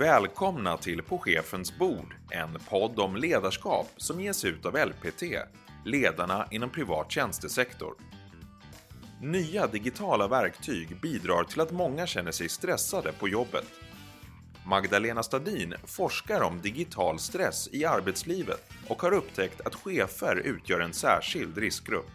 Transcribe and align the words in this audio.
Välkomna 0.00 0.76
till 0.76 1.02
På 1.02 1.18
chefens 1.18 1.78
bord, 1.78 2.14
en 2.30 2.58
podd 2.68 2.98
om 2.98 3.16
ledarskap 3.16 3.86
som 3.96 4.20
ges 4.20 4.44
ut 4.44 4.66
av 4.66 4.76
LPT, 4.76 5.22
ledarna 5.84 6.48
inom 6.50 6.70
privat 6.70 7.10
tjänstesektor. 7.10 7.94
Nya 9.22 9.66
digitala 9.66 10.28
verktyg 10.28 11.00
bidrar 11.00 11.44
till 11.44 11.60
att 11.60 11.70
många 11.70 12.06
känner 12.06 12.32
sig 12.32 12.48
stressade 12.48 13.12
på 13.12 13.28
jobbet. 13.28 13.66
Magdalena 14.66 15.22
Stadin 15.22 15.74
forskar 15.84 16.40
om 16.40 16.60
digital 16.60 17.18
stress 17.18 17.68
i 17.72 17.84
arbetslivet 17.84 18.70
och 18.88 19.02
har 19.02 19.12
upptäckt 19.12 19.60
att 19.60 19.74
chefer 19.74 20.36
utgör 20.36 20.80
en 20.80 20.92
särskild 20.92 21.58
riskgrupp. 21.58 22.10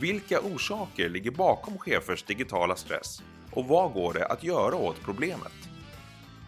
Vilka 0.00 0.40
orsaker 0.40 1.08
ligger 1.08 1.30
bakom 1.30 1.78
chefers 1.78 2.22
digitala 2.22 2.76
stress 2.76 3.22
och 3.50 3.68
vad 3.68 3.92
går 3.92 4.12
det 4.12 4.26
att 4.26 4.44
göra 4.44 4.74
åt 4.74 5.00
problemet? 5.04 5.69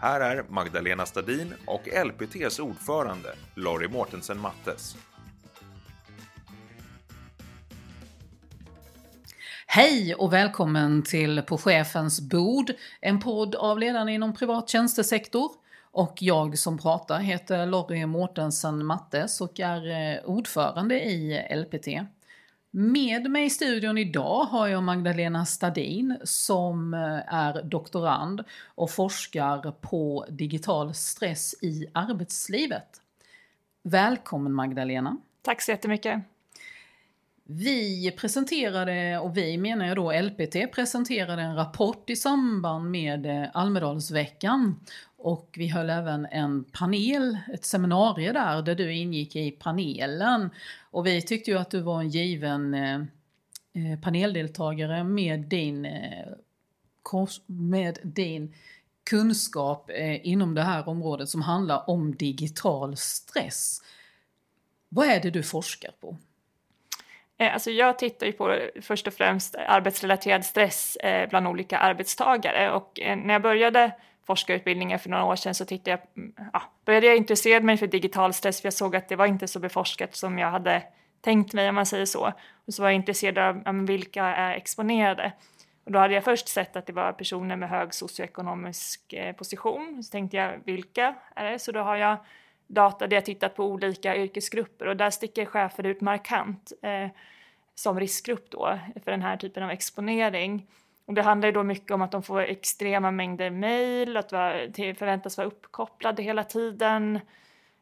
Här 0.02 0.20
är 0.20 0.45
Magdalena 0.48 1.06
Stadin 1.06 1.55
och 1.66 1.88
LPTs 2.06 2.59
ordförande 2.59 3.29
Lorry 3.55 3.88
Mortensen 3.88 4.41
Mattes. 4.41 4.97
Hej 9.66 10.15
och 10.15 10.33
välkommen 10.33 11.02
till 11.02 11.43
På 11.43 11.59
chefens 11.59 12.20
bord, 12.20 12.73
en 13.01 13.20
podd 13.20 13.55
av 13.55 13.79
ledarna 13.79 14.10
inom 14.10 14.34
privat 14.34 14.69
tjänstesektor. 14.69 15.51
Och 15.93 16.15
jag 16.21 16.59
som 16.59 16.79
pratar 16.79 17.19
heter 17.19 17.66
Lorry 17.66 18.07
Mortensen 18.07 18.87
Mattes 18.87 19.41
och 19.41 19.60
är 19.60 20.15
eh, 20.16 20.24
ordförande 20.24 21.01
i 21.01 21.46
LPT. 21.51 21.87
Med 22.75 23.31
mig 23.31 23.45
i 23.45 23.51
studion 23.51 23.99
idag 23.99 24.45
har 24.45 24.69
jag 24.69 24.83
Magdalena 24.83 25.47
Stadin 25.47 26.19
som 26.25 26.95
eh, 26.95 27.35
är 27.35 27.63
doktorand 27.63 28.45
och 28.65 28.91
forskar 28.91 29.73
på 29.73 30.27
digital 30.29 30.95
stress 30.95 31.55
i 31.63 31.87
arbetslivet. 31.93 33.01
Välkommen 33.83 34.52
Magdalena! 34.52 35.16
Tack 35.43 35.63
så 35.63 35.71
jättemycket! 35.71 36.23
Vi 37.45 38.11
presenterade, 38.11 39.18
och 39.18 39.37
vi 39.37 39.59
menar 39.59 39.87
jag 39.87 39.96
då 39.96 40.13
LPT, 40.13 40.73
presenterade 40.74 41.43
en 41.43 41.57
rapport 41.57 42.11
i 42.11 42.16
samband 42.16 42.91
med 42.91 43.27
eh, 43.27 43.49
Almedalsveckan. 43.55 44.80
Och 45.23 45.54
vi 45.59 45.68
höll 45.68 45.90
även 45.90 46.26
en 46.26 46.65
panel, 46.65 47.38
ett 47.54 47.65
seminarium 47.65 48.34
där, 48.34 48.62
där 48.62 48.74
du 48.74 48.92
ingick 48.92 49.37
i 49.37 49.51
panelen. 49.51 50.51
Och 50.90 51.06
vi 51.06 51.23
tyckte 51.23 51.51
ju 51.51 51.59
att 51.59 51.70
du 51.70 51.80
var 51.80 52.01
en 52.01 52.09
given 52.09 52.74
eh, 52.74 53.01
eh 53.74 54.00
paneldeltagare 54.02 55.04
med 55.04 55.40
din, 55.40 55.84
eh, 55.84 56.28
med 57.46 57.98
din 58.02 58.54
kunskap 59.10 59.90
eh, 59.90 60.26
inom 60.26 60.54
det 60.54 60.62
här 60.62 60.88
området 60.88 61.28
som 61.28 61.43
handlar 61.43 61.90
om 61.90 62.15
digital 62.15 62.96
stress. 62.96 63.82
Vad 64.88 65.06
är 65.06 65.20
det 65.20 65.31
du 65.31 65.43
forskar 65.43 65.93
på? 66.00 66.16
Eh, 67.38 67.54
alltså 67.54 67.70
jag 67.70 67.98
tittar 67.98 68.26
ju 68.26 68.32
på 68.32 68.59
först 68.82 69.06
och 69.06 69.15
främst 69.15 69.54
arbetsrelaterad 69.54 70.44
stress 70.44 70.97
eh, 70.97 71.28
bland 71.28 71.47
olika 71.47 71.78
arbetstagare 71.78 72.72
och 72.72 73.00
när 73.03 73.32
jag 73.32 73.43
började 73.43 73.93
forskarutbildningen 74.26 74.98
för 74.98 75.10
några 75.10 75.25
år 75.25 75.37
sedan 75.37 75.54
så 75.54 75.65
tittade 75.65 75.91
jag, 75.91 76.00
mm, 76.16 76.34
ja, 76.53 76.62
började 76.84 77.06
jag 77.06 77.16
intressera 77.16 77.60
mig 77.60 77.76
för 77.76 77.87
digital 77.87 78.32
stress 78.32 78.60
för 78.60 78.66
jag 78.66 78.75
såg 78.75 78.97
att 78.97 79.09
det 79.09 79.16
var 79.16 79.26
inte 79.26 79.48
så 79.48 79.59
beforskat 79.59 80.16
som 80.16 80.38
jag 80.38 80.50
hade 80.50 80.82
tänkt 81.20 81.54
mig 81.54 81.69
om 81.69 81.75
man 81.75 81.87
säger 81.87 82.06
så. 82.06 82.32
Och 82.66 82.75
så 82.75 82.82
var 82.82 82.88
jag 82.88 82.97
intresserad 82.97 83.38
av 83.38 83.62
ja, 83.65 83.72
vilka 83.72 84.25
är 84.25 84.54
exponerade. 84.54 85.32
Och 85.84 85.93
då 85.93 85.98
hade 85.98 86.15
jag 86.15 86.25
först 86.25 86.48
sett 86.48 86.76
att 86.76 86.87
det 86.87 86.93
var 86.93 87.12
personer 87.12 87.56
med 87.56 87.69
hög 87.69 87.94
socioekonomisk 87.94 89.12
eh, 89.12 89.34
position. 89.34 90.04
Så 90.04 90.10
tänkte 90.10 90.37
jag 90.37 90.60
vilka 90.65 91.15
är 91.37 91.50
det? 91.50 91.59
Så 91.59 91.72
då 91.72 91.81
har 91.81 91.97
jag 91.97 92.16
data 92.66 93.06
där 93.06 93.16
jag 93.16 93.25
tittat 93.25 93.56
på 93.56 93.65
olika 93.65 94.16
yrkesgrupper 94.16 94.87
och 94.87 94.97
där 94.97 95.10
sticker 95.10 95.47
chefer 95.47 95.87
ut 95.87 96.00
markant 96.00 96.72
eh, 96.82 97.09
som 97.75 98.00
riskgrupp 98.00 98.50
då 98.50 98.78
för 99.05 99.11
den 99.11 99.22
här 99.22 99.37
typen 99.37 99.62
av 99.62 99.71
exponering. 99.71 100.66
Och 101.05 101.15
det 101.15 101.23
handlar 101.23 101.49
ju 101.49 101.53
då 101.53 101.63
mycket 101.63 101.91
om 101.91 102.03
att 102.03 102.11
de 102.11 102.23
får 102.23 102.41
extrema 102.41 103.11
mängder 103.11 103.51
mejl, 103.51 104.17
att 104.17 104.31
förväntas 104.31 105.37
vara 105.37 105.47
uppkopplade 105.47 106.23
hela 106.23 106.45
tiden. 106.45 107.21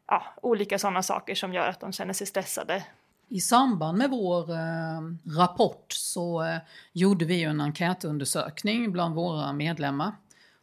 Ja, 0.07 0.23
olika 0.43 0.79
sådana 0.79 1.03
saker 1.03 1.35
som 1.35 1.53
gör 1.53 1.69
att 1.69 1.81
de 1.81 1.93
känner 1.93 2.13
sig 2.13 2.27
stressade. 2.27 2.85
I 3.29 3.41
samband 3.41 3.99
med 3.99 4.11
vår 4.11 4.51
eh, 4.51 5.37
rapport 5.37 5.93
så 5.93 6.43
eh, 6.43 6.59
gjorde 6.93 7.25
vi 7.25 7.45
en 7.45 7.61
enkätundersökning 7.61 8.93
bland 8.93 9.15
våra 9.15 9.53
medlemmar. 9.53 10.13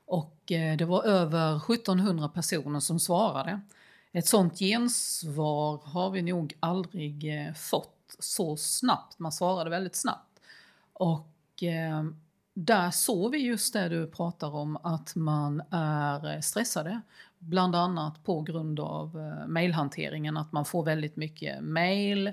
Och 0.05 0.51
eh, 0.51 0.77
det 0.77 0.85
var 0.85 1.03
över 1.03 1.57
1700 1.57 2.29
personer 2.29 2.79
som 2.79 2.99
svarade. 2.99 3.61
Ett 4.11 4.27
sånt 4.27 4.59
gensvar 4.59 5.81
har 5.83 6.09
vi 6.09 6.21
nog 6.21 6.53
aldrig 6.59 7.47
eh, 7.47 7.53
fått 7.53 8.15
så 8.19 8.57
snabbt. 8.57 9.19
Man 9.19 9.31
svarade 9.31 9.69
väldigt 9.69 9.95
snabbt. 9.95 10.39
Och 10.93 11.63
eh, 11.63 12.03
där 12.59 12.91
såg 12.91 13.31
vi 13.31 13.37
just 13.37 13.73
det 13.73 13.89
du 13.89 14.07
pratar 14.07 14.55
om, 14.55 14.77
att 14.77 15.15
man 15.15 15.61
är 15.71 16.41
stressade. 16.41 17.01
Bland 17.39 17.75
annat 17.75 18.23
på 18.23 18.41
grund 18.41 18.79
av 18.79 19.19
eh, 19.19 19.47
mejlhanteringen, 19.47 20.37
att 20.37 20.51
man 20.51 20.65
får 20.65 20.83
väldigt 20.83 21.15
mycket 21.15 21.63
mejl. 21.63 22.27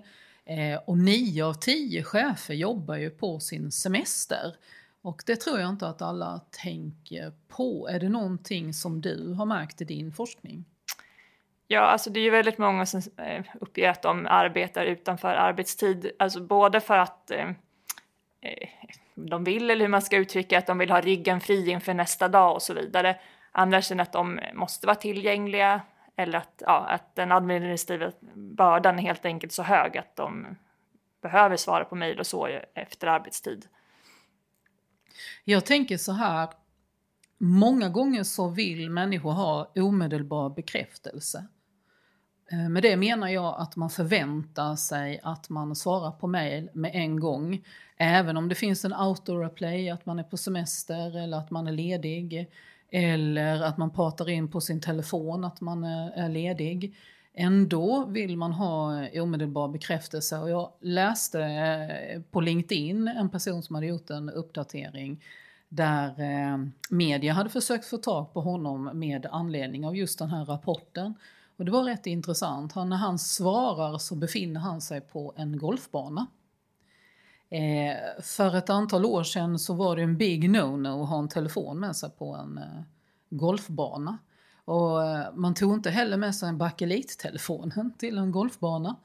Eh, 0.45 0.81
och 0.87 0.99
nio 0.99 1.45
av 1.45 1.55
tio 1.55 2.03
chefer 2.03 2.55
jobbar 2.55 2.97
ju 2.97 3.11
på 3.11 3.41
sin 3.41 3.71
semester. 3.71 4.57
Och 5.03 5.23
det 5.27 5.37
tror 5.37 5.61
jag 5.61 5.69
inte 5.69 5.89
att 5.89 6.03
alla 6.03 6.41
tänker 6.51 7.33
på. 7.49 7.89
Är 7.89 8.01
det 8.01 8.09
någonting 8.09 8.75
som 8.75 9.01
du 9.01 9.33
har 9.33 9.47
märkt 9.47 9.81
i 9.81 9.85
din 9.85 10.13
forskning? 10.13 10.65
Ja, 11.67 11.81
alltså 11.81 12.11
det 12.11 12.21
är 12.21 12.25
ju 12.25 12.31
väldigt 12.31 12.59
många 12.59 12.87
som 12.87 13.03
eh, 13.17 13.45
uppger 13.61 13.91
att 13.91 14.03
de 14.03 14.27
arbetar 14.27 14.85
utanför 14.85 15.35
arbetstid, 15.35 16.11
alltså 16.19 16.41
både 16.41 16.81
för 16.81 16.99
att 16.99 17.31
eh, 17.31 17.49
eh 18.41 18.69
de 19.15 19.45
vill, 19.45 19.71
eller 19.71 19.85
hur 19.85 19.91
man 19.91 20.03
ska 20.03 20.17
uttrycka 20.17 20.59
att 20.59 20.67
de 20.67 20.79
vill 20.79 20.91
ha 20.91 21.01
ryggen 21.01 21.41
fri 21.41 21.71
inför 21.71 21.95
nästa 21.95 22.29
dag 22.29 22.55
och 22.55 22.63
så 22.63 22.75
vidare. 22.75 23.17
Andra 23.53 23.83
känner 23.83 24.03
att 24.03 24.13
de 24.13 24.41
måste 24.55 24.87
vara 24.87 24.97
tillgängliga 24.97 25.83
eller 26.17 26.39
att, 26.39 26.63
ja, 26.67 26.87
att 26.89 27.15
den 27.15 27.33
administrativa 27.33 28.13
bördan 28.35 28.99
är 28.99 29.03
helt 29.03 29.25
enkelt 29.25 29.53
så 29.53 29.63
hög 29.63 29.99
att 29.99 30.17
de 30.17 30.57
behöver 31.23 31.57
svara 31.57 31.85
på 31.85 31.95
mejl 31.95 32.19
och 32.19 32.27
så 32.27 32.49
efter 32.75 33.07
arbetstid. 33.07 33.67
Jag 35.45 35.67
tänker 35.67 35.97
så 35.97 36.13
här, 36.13 36.49
många 37.39 37.89
gånger 37.89 38.23
så 38.23 38.49
vill 38.49 38.91
människor 38.91 39.33
ha 39.33 39.73
omedelbar 39.75 40.51
bekräftelse. 40.51 41.47
Eh, 42.55 42.69
med 42.69 42.83
det 42.83 42.97
menar 42.97 43.29
jag 43.29 43.55
att 43.59 43.77
man 43.77 43.91
förväntar 43.91 44.77
sig 44.77 45.21
att 45.23 45.49
man 45.51 45.77
svarar 45.77 46.11
på 46.11 46.27
mail 46.27 46.71
med 46.73 46.91
en 46.95 47.21
gång. 47.21 47.65
Även 47.97 48.37
om 48.37 48.49
det 48.49 48.55
finns 48.55 48.85
en 48.85 48.93
autoreplay, 48.93 49.91
att 49.91 50.07
man 50.07 50.19
är 50.19 50.23
på 50.23 50.37
semester 50.37 51.19
eller 51.19 51.39
att 51.39 51.51
man 51.51 51.67
är 51.67 51.73
ledig. 51.73 52.51
Eller 52.91 53.63
att 53.63 53.79
man 53.79 53.91
pratar 53.91 54.31
in 54.31 54.51
på 54.51 54.61
sin 54.61 54.81
telefon 54.81 55.45
att 55.45 55.61
man 55.61 55.85
är 55.85 56.29
ledig. 56.29 56.95
Ändå 57.35 58.05
vill 58.05 58.37
man 58.37 58.53
ha 58.53 59.05
eh, 59.05 59.23
omedelbar 59.23 59.69
bekräftelse. 59.69 60.39
Och 60.39 60.51
jag 60.51 60.71
läste 60.81 61.41
eh, 61.43 62.21
på 62.31 62.41
LinkedIn 62.41 63.09
en 63.09 63.29
person 63.29 63.63
som 63.63 63.75
hade 63.75 63.87
gjort 63.87 64.11
en 64.11 64.31
uppdatering 64.31 65.25
där 65.69 66.15
media 66.91 67.33
hade 67.33 67.51
försökt 67.51 67.85
få 67.85 67.97
tag 67.97 68.33
på 68.33 68.41
honom 68.41 68.91
med 68.95 69.27
anledning 69.31 69.87
av 69.87 69.97
just 69.97 70.19
den 70.19 70.31
här 70.31 70.45
rapporten. 70.45 71.15
Och 71.57 71.65
det 71.65 71.71
var 71.71 71.85
rätt 71.85 72.07
intressant. 72.07 72.73
Han, 72.73 72.89
när 72.89 72.97
han 72.97 73.19
svarar 73.19 73.99
så 73.99 74.15
befinner 74.15 74.61
han 74.61 74.81
sig 74.81 75.01
på 75.01 75.33
en 75.37 75.59
golfbana. 75.59 76.27
Eh, 77.49 78.23
för 78.23 78.57
ett 78.57 78.71
antal 78.71 79.05
år 79.05 79.25
sedan 79.25 79.59
så 79.59 79.75
var 79.75 79.97
det 79.97 80.03
en 80.03 80.17
big 80.17 80.51
no-no 80.51 81.03
att 81.03 81.09
ha 81.09 81.19
en 81.19 81.29
telefon 81.29 81.81
med 81.81 81.97
sig 81.97 82.11
på 82.11 82.35
en 82.35 82.59
eh, 82.59 82.83
golfbana. 83.31 84.19
Och 84.65 85.05
eh, 85.05 85.35
man 85.35 85.55
tog 85.55 85.75
inte 85.75 85.91
heller 85.91 86.17
med 86.17 86.35
sig 86.35 86.49
en 86.49 86.59
bakelittelefonen 86.59 87.95
till 87.99 88.19
en 88.19 88.33
golfbana. 88.33 88.97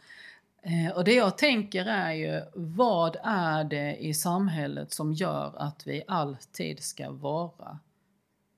Eh, 0.62 0.96
och 0.96 1.04
det 1.04 1.14
jag 1.14 1.38
tänker 1.38 1.86
är 1.86 2.14
ju, 2.14 2.42
vad 2.56 3.18
är 3.24 3.64
det 3.64 3.96
i 3.96 4.14
samhället 4.14 4.94
som 4.94 5.14
gör 5.14 5.54
att 5.58 5.88
vi 5.88 6.04
alltid 6.08 6.84
ska 6.84 7.12
vara 7.12 7.80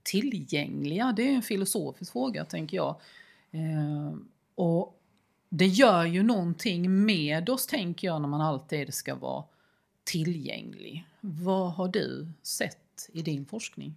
tillgängliga? 0.03 1.13
Det 1.15 1.29
är 1.29 1.35
en 1.35 1.41
filosofisk 1.41 2.11
fråga 2.11 2.45
tänker 2.45 2.77
jag. 2.77 2.95
Eh, 3.51 4.18
och 4.56 5.01
det 5.50 5.68
gör 5.68 6.06
ju 6.06 6.24
någonting 6.24 7.06
med 7.06 7.50
oss, 7.50 7.68
tänker 7.68 8.07
jag, 8.07 8.21
när 8.21 8.27
man 8.27 8.42
alltid 8.42 8.94
ska 8.94 9.15
vara 9.15 9.44
tillgänglig. 10.03 11.06
Vad 11.21 11.74
har 11.74 11.88
du 11.88 12.27
sett 12.44 13.09
i 13.13 13.21
din 13.21 13.45
forskning? 13.45 13.95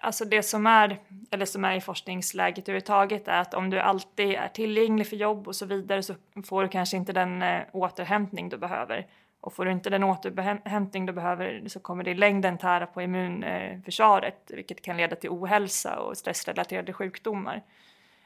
Alltså 0.00 0.24
det 0.24 0.42
som 0.42 0.66
är, 0.66 0.98
eller 1.30 1.46
som 1.46 1.64
är 1.64 1.76
i 1.76 1.80
forskningsläget 1.80 2.68
överhuvudtaget 2.68 3.28
är 3.28 3.40
att 3.40 3.54
om 3.54 3.70
du 3.70 3.80
alltid 3.80 4.30
är 4.30 4.48
tillgänglig 4.48 5.06
för 5.06 5.16
jobb 5.16 5.48
och 5.48 5.56
så 5.56 5.66
vidare 5.66 6.02
så 6.02 6.14
får 6.44 6.62
du 6.62 6.68
kanske 6.68 6.96
inte 6.96 7.12
den 7.12 7.42
eh, 7.42 7.62
återhämtning 7.72 8.48
du 8.48 8.56
behöver. 8.56 9.06
Och 9.40 9.52
får 9.52 9.64
du 9.64 9.72
inte 9.72 9.90
den 9.90 10.04
återhämtning 10.04 11.06
du 11.06 11.12
behöver 11.12 11.62
så 11.68 11.80
kommer 11.80 12.04
det 12.04 12.10
i 12.10 12.14
längden 12.14 12.58
tära 12.58 12.86
på 12.86 13.02
immunförsvaret 13.02 14.50
vilket 14.54 14.82
kan 14.82 14.96
leda 14.96 15.16
till 15.16 15.30
ohälsa 15.30 15.98
och 15.98 16.18
stressrelaterade 16.18 16.92
sjukdomar. 16.92 17.62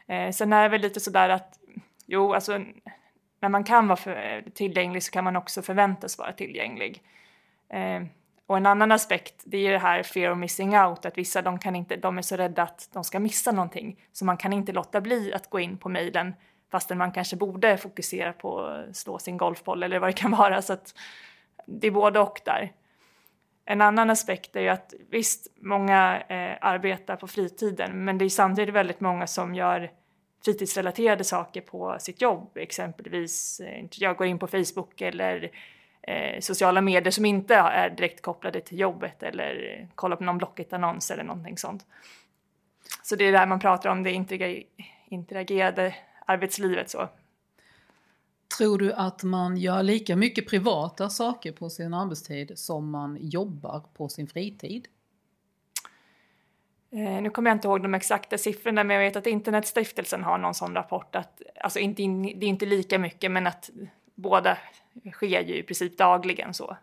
Eh, 0.08 0.31
sen 0.31 0.53
är 0.53 0.62
det 0.62 0.69
väl 0.69 0.81
lite 0.81 1.00
sådär 1.00 1.29
att 1.29 1.58
jo, 2.06 2.35
alltså 2.35 2.58
när 3.41 3.49
man 3.49 3.64
kan 3.64 3.88
vara 3.88 4.43
tillgänglig 4.55 5.03
så 5.03 5.11
kan 5.11 5.25
man 5.25 5.37
också 5.37 5.62
förväntas 5.62 6.19
vara 6.19 6.32
tillgänglig. 6.32 7.03
Eh, 7.69 8.03
och 8.47 8.56
en 8.56 8.67
annan 8.67 8.93
aspekt, 8.93 9.43
det 9.44 9.67
är 9.67 9.73
det 9.73 9.79
här 9.79 10.03
fear 10.03 10.32
of 10.32 10.38
missing 10.38 10.79
out, 10.79 11.06
att 11.06 11.19
vissa 11.19 11.43
de 11.43 11.58
kan 11.58 11.76
inte, 11.76 11.97
de 11.97 12.19
är 12.19 12.23
så 12.23 12.37
rädda 12.37 12.62
att 12.62 12.88
de 12.93 13.05
ska 13.05 13.20
missa 13.20 13.53
någonting, 13.53 14.00
så 14.12 14.25
man 14.25 14.37
kan 14.37 14.53
inte 14.53 14.73
låta 14.73 15.00
bli 15.00 15.32
att 15.32 15.50
gå 15.50 15.61
in 15.61 15.79
på 15.79 15.88
mejlen 15.88 16.35
fastän 16.70 16.99
man 16.99 17.12
kanske 17.12 17.37
borde 17.37 17.76
fokusera 17.76 18.32
på 18.32 18.61
att 18.61 18.97
slå 18.97 19.19
sin 19.19 19.37
golfboll 19.37 19.82
eller 19.82 19.99
vad 19.99 20.09
det 20.09 20.12
kan 20.12 20.31
vara. 20.31 20.62
Så 20.62 20.73
att 20.73 20.94
det 21.67 21.87
är 21.87 21.91
både 21.91 22.20
och 22.20 22.41
där. 22.44 22.73
En 23.69 23.81
annan 23.81 24.11
aspekt 24.11 24.57
är 24.57 24.61
ju 24.61 24.69
att 24.69 24.95
visst, 25.11 25.47
många 25.61 26.21
eh, 26.29 26.57
arbetar 26.61 27.17
på 27.17 27.27
fritiden, 27.27 28.05
men 28.05 28.19
det 28.19 28.25
är 28.25 28.29
samtidigt 28.29 28.75
väldigt 28.75 29.01
många 29.01 29.27
som 29.27 29.55
gör 29.55 29.91
fritidsrelaterade 30.45 31.25
saker 31.25 31.61
på 31.61 31.97
sitt 32.01 32.23
jobb, 32.23 32.57
exempelvis 32.57 33.61
eh, 33.61 33.85
jag 33.91 34.17
går 34.17 34.27
in 34.27 34.39
på 34.39 34.47
Facebook 34.47 35.01
eller 35.01 35.51
eh, 36.03 36.41
sociala 36.41 36.81
medier 36.81 37.11
som 37.11 37.25
inte 37.25 37.55
är 37.55 37.91
direkt 37.91 38.23
kopplade 38.23 38.61
till 38.61 38.79
jobbet 38.79 39.23
eller 39.23 39.79
eh, 39.81 39.87
kollar 39.95 40.17
på 40.17 40.25
någon 40.25 40.39
Blocket-annons 40.39 41.11
eller 41.11 41.25
någonting 41.25 41.59
sånt. 41.59 41.87
Så 43.03 43.17
det 43.17 43.25
är 43.25 43.33
där 43.33 43.47
man 43.47 43.61
pratar 43.61 43.91
om 43.91 44.03
det 44.03 44.12
interagerade 45.09 45.95
arbetslivet. 46.27 46.91
Så. 46.91 47.09
Tror 48.59 48.79
du 48.79 48.93
att 48.93 49.23
man 49.23 49.57
gör 49.57 49.83
lika 49.83 50.17
mycket 50.17 50.49
privata 50.49 51.11
saker 51.11 51.53
på 51.53 51.71
sin 51.71 51.95
arbetstid 51.95 52.53
som 52.59 52.91
man 52.91 53.19
jobbar 53.21 53.81
på 53.95 54.09
sin 54.09 54.27
fritid? 54.27 54.89
Eh, 56.91 57.23
nu 57.23 57.31
kommer 57.31 57.51
jag 57.51 57.57
inte 57.57 57.69
ihåg 57.69 57.83
de 57.83 57.95
exakta 57.95 58.39
siffrorna 58.39 58.85
men 58.85 58.97
jag 58.97 59.05
vet 59.05 59.17
att 59.17 59.27
Internetstiftelsen 59.27 60.23
har 60.23 60.39
någon 60.39 60.55
sån 60.55 60.75
rapport 60.75 61.17
att 61.17 61.43
alltså 61.61 61.79
inte, 61.79 62.03
det 62.37 62.47
är 62.47 62.49
inte 62.49 62.67
lika 62.67 62.99
mycket 62.99 63.31
men 63.31 63.47
att 63.47 63.71
båda 64.15 64.59
sker 65.13 65.41
ju 65.41 65.57
i 65.57 65.63
princip 65.63 65.99
dagligen 65.99 66.55
så. 66.55 66.77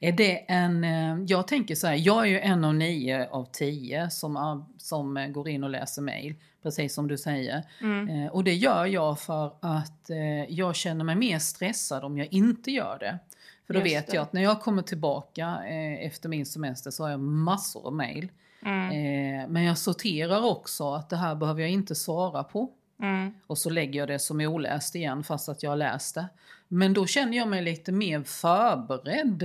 Är 0.00 0.12
det 0.12 0.52
en, 0.52 0.84
eh, 0.84 1.24
jag 1.26 1.48
tänker 1.48 1.74
så 1.74 1.86
här, 1.86 1.94
jag 1.94 2.22
är 2.22 2.30
ju 2.30 2.40
en 2.40 2.64
av 2.64 2.74
nio 2.74 3.28
av 3.28 3.44
tio 3.52 4.10
som, 4.10 4.64
som 4.78 5.32
går 5.32 5.48
in 5.48 5.64
och 5.64 5.70
läser 5.70 6.02
mail, 6.02 6.34
precis 6.62 6.94
som 6.94 7.08
du 7.08 7.18
säger. 7.18 7.62
Mm. 7.80 8.08
Eh, 8.08 8.32
och 8.32 8.44
det 8.44 8.54
gör 8.54 8.86
jag 8.86 9.20
för 9.20 9.54
att 9.60 10.10
eh, 10.10 10.44
jag 10.48 10.76
känner 10.76 11.04
mig 11.04 11.16
mer 11.16 11.38
stressad 11.38 12.04
om 12.04 12.18
jag 12.18 12.28
inte 12.30 12.70
gör 12.70 12.98
det. 12.98 13.18
För 13.66 13.74
då 13.74 13.80
Just 13.80 13.92
vet 13.92 14.06
det. 14.06 14.14
jag 14.16 14.22
att 14.22 14.32
när 14.32 14.42
jag 14.42 14.60
kommer 14.60 14.82
tillbaka 14.82 15.58
efter 16.00 16.28
min 16.28 16.46
semester 16.46 16.90
så 16.90 17.02
har 17.04 17.10
jag 17.10 17.20
massor 17.20 17.86
av 17.86 17.92
mail. 17.92 18.28
Mm. 18.62 19.52
Men 19.52 19.64
jag 19.64 19.78
sorterar 19.78 20.44
också 20.44 20.94
att 20.94 21.08
det 21.10 21.16
här 21.16 21.34
behöver 21.34 21.60
jag 21.60 21.70
inte 21.70 21.94
svara 21.94 22.44
på. 22.44 22.70
Mm. 23.02 23.34
Och 23.46 23.58
så 23.58 23.70
lägger 23.70 24.00
jag 24.00 24.08
det 24.08 24.18
som 24.18 24.40
oläst 24.40 24.94
igen 24.94 25.24
fast 25.24 25.48
att 25.48 25.62
jag 25.62 25.70
har 25.70 25.76
läst 25.76 26.14
det. 26.14 26.28
Men 26.68 26.92
då 26.92 27.06
känner 27.06 27.36
jag 27.36 27.48
mig 27.48 27.62
lite 27.62 27.92
mer 27.92 28.22
förberedd. 28.22 29.42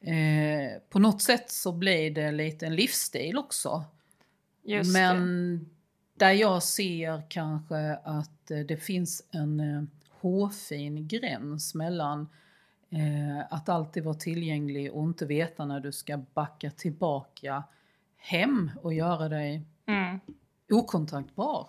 Eh, 0.00 0.80
på 0.90 0.98
något 0.98 1.22
sätt 1.22 1.50
så 1.50 1.72
blir 1.72 2.10
det 2.10 2.32
lite 2.32 2.66
en 2.66 2.74
livsstil 2.74 3.38
också. 3.38 3.84
Just 4.62 4.92
Men 4.92 5.58
det. 5.58 6.24
där 6.24 6.32
jag 6.32 6.62
ser 6.62 7.22
kanske 7.28 7.94
att 8.04 8.50
eh, 8.50 8.58
det 8.58 8.76
finns 8.76 9.22
en 9.30 9.60
eh, 9.60 9.82
hårfin 10.20 11.08
gräns 11.08 11.74
mellan 11.74 12.28
eh, 12.90 13.38
att 13.50 13.68
alltid 13.68 14.04
vara 14.04 14.14
tillgänglig 14.14 14.92
och 14.92 15.04
inte 15.04 15.26
veta 15.26 15.64
när 15.64 15.80
du 15.80 15.92
ska 15.92 16.16
backa 16.34 16.70
tillbaka 16.70 17.64
hem 18.16 18.70
och 18.82 18.94
göra 18.94 19.28
dig 19.28 19.62
mm. 19.86 20.20
okontaktbar. 20.70 21.68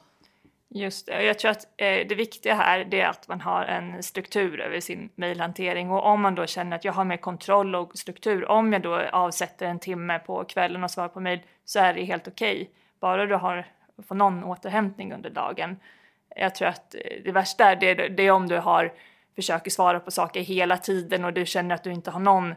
Just 0.70 1.06
det. 1.06 1.24
Jag 1.24 1.40
tror 1.40 1.52
att 1.52 1.68
eh, 1.78 2.08
det 2.08 2.16
viktiga 2.16 2.56
här 2.56 2.94
är 2.94 3.06
att 3.06 3.28
man 3.28 3.42
har 3.42 3.66
en 3.66 4.04
struktur 4.04 4.60
över 4.62 4.80
sin 4.80 5.10
mejlhantering 5.16 5.92
och 5.92 6.06
om 6.06 6.22
man 6.22 6.36
då 6.36 6.46
känner 6.46 6.76
att 6.76 6.86
jag 6.86 6.94
har 6.94 7.06
mer 7.06 7.18
kontroll 7.18 7.76
och 7.76 7.98
struktur, 7.98 8.46
om 8.46 8.74
jag 8.74 8.82
då 8.82 8.96
avsätter 8.96 9.66
en 9.66 9.80
timme 9.80 10.20
på 10.20 10.44
kvällen 10.44 10.84
och 10.84 10.92
svarar 10.92 11.10
på 11.10 11.20
mejl 11.20 11.40
så 11.66 11.80
är 11.80 11.94
det 11.94 12.04
helt 12.04 12.28
okej. 12.28 12.56
Okay. 12.56 12.68
Bara 13.00 13.26
du 13.26 13.36
har, 13.36 13.68
får 14.08 14.16
någon 14.16 14.44
återhämtning 14.44 15.14
under 15.14 15.30
dagen. 15.30 15.80
Jag 16.36 16.56
tror 16.56 16.68
att 16.68 16.96
eh, 16.96 17.02
det 17.24 17.32
värsta 17.32 17.72
är, 17.72 17.76
det, 17.76 18.08
det 18.08 18.24
är 18.24 18.32
om 18.32 18.48
du 18.48 18.58
har, 18.58 18.94
försöker 19.36 19.72
svara 19.72 20.00
på 20.00 20.12
saker 20.12 20.42
hela 20.42 20.78
tiden 20.78 21.26
och 21.26 21.34
du 21.34 21.46
känner 21.46 21.76
att 21.76 21.84
du 21.84 21.92
inte 21.92 22.12
har 22.12 22.20
någon 22.20 22.52
eh, 22.52 22.56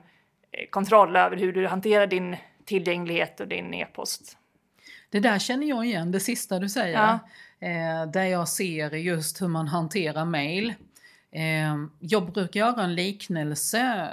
kontroll 0.71 1.17
över 1.17 1.37
hur 1.37 1.53
du 1.53 1.67
hanterar 1.67 2.07
din 2.07 2.37
tillgänglighet 2.65 3.41
och 3.41 3.49
din 3.49 3.75
e-post. 3.75 4.37
Det 5.11 5.21
där 5.21 5.39
känner 5.39 5.67
jag 5.67 5.85
igen, 5.85 6.13
det 6.13 6.21
sista 6.21 6.59
du 6.59 6.69
säger. 6.69 6.95
Ja 6.95 7.19
eh, 7.61 8.11
där 8.13 8.25
jag 8.25 8.49
ser 8.49 8.95
just 8.95 9.43
hur 9.43 9.49
man 9.49 9.69
hanterar 9.69 10.25
mail. 10.25 10.75
Eh, 11.31 11.77
jag 11.99 12.33
brukar 12.33 12.61
göra 12.61 12.83
en 12.83 12.95
liknelse 12.95 14.09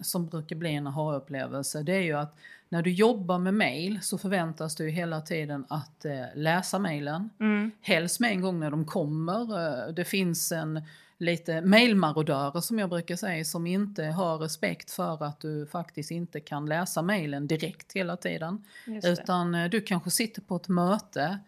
som 0.00 0.26
brukar 0.26 0.56
bli 0.56 0.74
en 0.74 0.86
aha-upplevelse. 0.86 1.82
Det 1.82 1.92
är 1.92 2.02
ju 2.02 2.12
att 2.12 2.36
när 2.68 2.82
du 2.82 2.90
jobbar 2.90 3.38
med 3.38 3.54
mail 3.54 3.98
så 4.02 4.18
förväntas 4.18 4.76
du 4.76 4.88
hela 4.88 5.20
tiden 5.20 5.64
att 5.68 6.04
eh, 6.04 6.24
läsa 6.34 6.78
mailen. 6.78 7.30
Mm. 7.40 7.70
Helst 7.80 8.20
med 8.20 8.30
en 8.30 8.40
gång 8.40 8.60
när 8.60 8.70
de 8.70 8.84
kommer. 8.84 9.58
Eh, 9.88 9.94
det 9.94 10.04
finns 10.04 10.52
en 10.52 10.82
lite 11.18 11.60
mailmarodörer 11.60 12.60
som 12.60 12.78
jag 12.78 12.90
brukar 12.90 13.16
säga 13.16 13.44
som 13.44 13.66
inte 13.66 14.04
har 14.04 14.38
respekt 14.38 14.90
för 14.90 15.24
att 15.24 15.40
du 15.40 15.66
faktiskt 15.66 16.10
inte 16.10 16.40
kan 16.40 16.66
läsa 16.66 17.02
mailen 17.02 17.46
direkt 17.46 17.92
hela 17.92 18.16
tiden. 18.16 18.64
Utan 19.02 19.54
eh, 19.54 19.70
du 19.70 19.80
kanske 19.80 20.10
sitter 20.10 20.42
på 20.42 20.56
ett 20.56 20.68
möte 20.68 21.38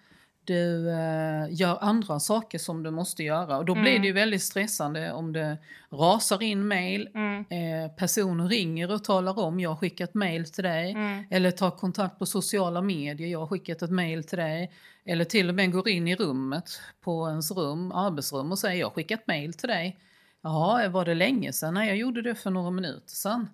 du 0.44 0.90
eh, 0.90 1.46
gör 1.50 1.78
andra 1.80 2.20
saker 2.20 2.58
som 2.58 2.82
du 2.82 2.90
måste 2.90 3.22
göra 3.22 3.58
och 3.58 3.64
då 3.64 3.72
mm. 3.72 3.82
blir 3.82 3.98
det 3.98 4.06
ju 4.06 4.12
väldigt 4.12 4.42
stressande 4.42 5.12
om 5.12 5.32
det 5.32 5.58
rasar 5.90 6.42
in 6.42 6.68
mail, 6.68 7.08
mm. 7.14 7.44
eh, 7.48 7.90
personer 7.90 8.48
ringer 8.48 8.92
och 8.92 9.04
talar 9.04 9.38
om 9.38 9.60
jag 9.60 9.70
har 9.70 9.76
skickat 9.76 10.14
mail 10.14 10.50
till 10.50 10.64
dig 10.64 10.92
mm. 10.92 11.24
eller 11.30 11.50
tar 11.50 11.70
kontakt 11.70 12.18
på 12.18 12.26
sociala 12.26 12.82
medier, 12.82 13.28
jag 13.28 13.38
har 13.38 13.46
skickat 13.46 13.82
ett 13.82 13.90
mail 13.90 14.24
till 14.24 14.38
dig 14.38 14.72
eller 15.04 15.24
till 15.24 15.48
och 15.48 15.54
med 15.54 15.72
går 15.72 15.88
in 15.88 16.08
i 16.08 16.16
rummet 16.16 16.80
på 17.00 17.28
ens 17.28 17.50
rum, 17.50 17.92
arbetsrum 17.92 18.52
och 18.52 18.58
säger 18.58 18.80
jag 18.80 18.86
har 18.86 18.94
skickat 18.94 19.26
mail 19.26 19.52
till 19.52 19.68
dig. 19.68 19.98
Ja, 20.42 20.88
var 20.90 21.04
det 21.04 21.14
länge 21.14 21.52
sedan? 21.52 21.74
Nej, 21.74 21.88
jag 21.88 21.96
gjorde 21.96 22.22
det 22.22 22.34
för 22.34 22.50
några 22.50 22.70
minuter 22.70 23.10
sedan. 23.10 23.48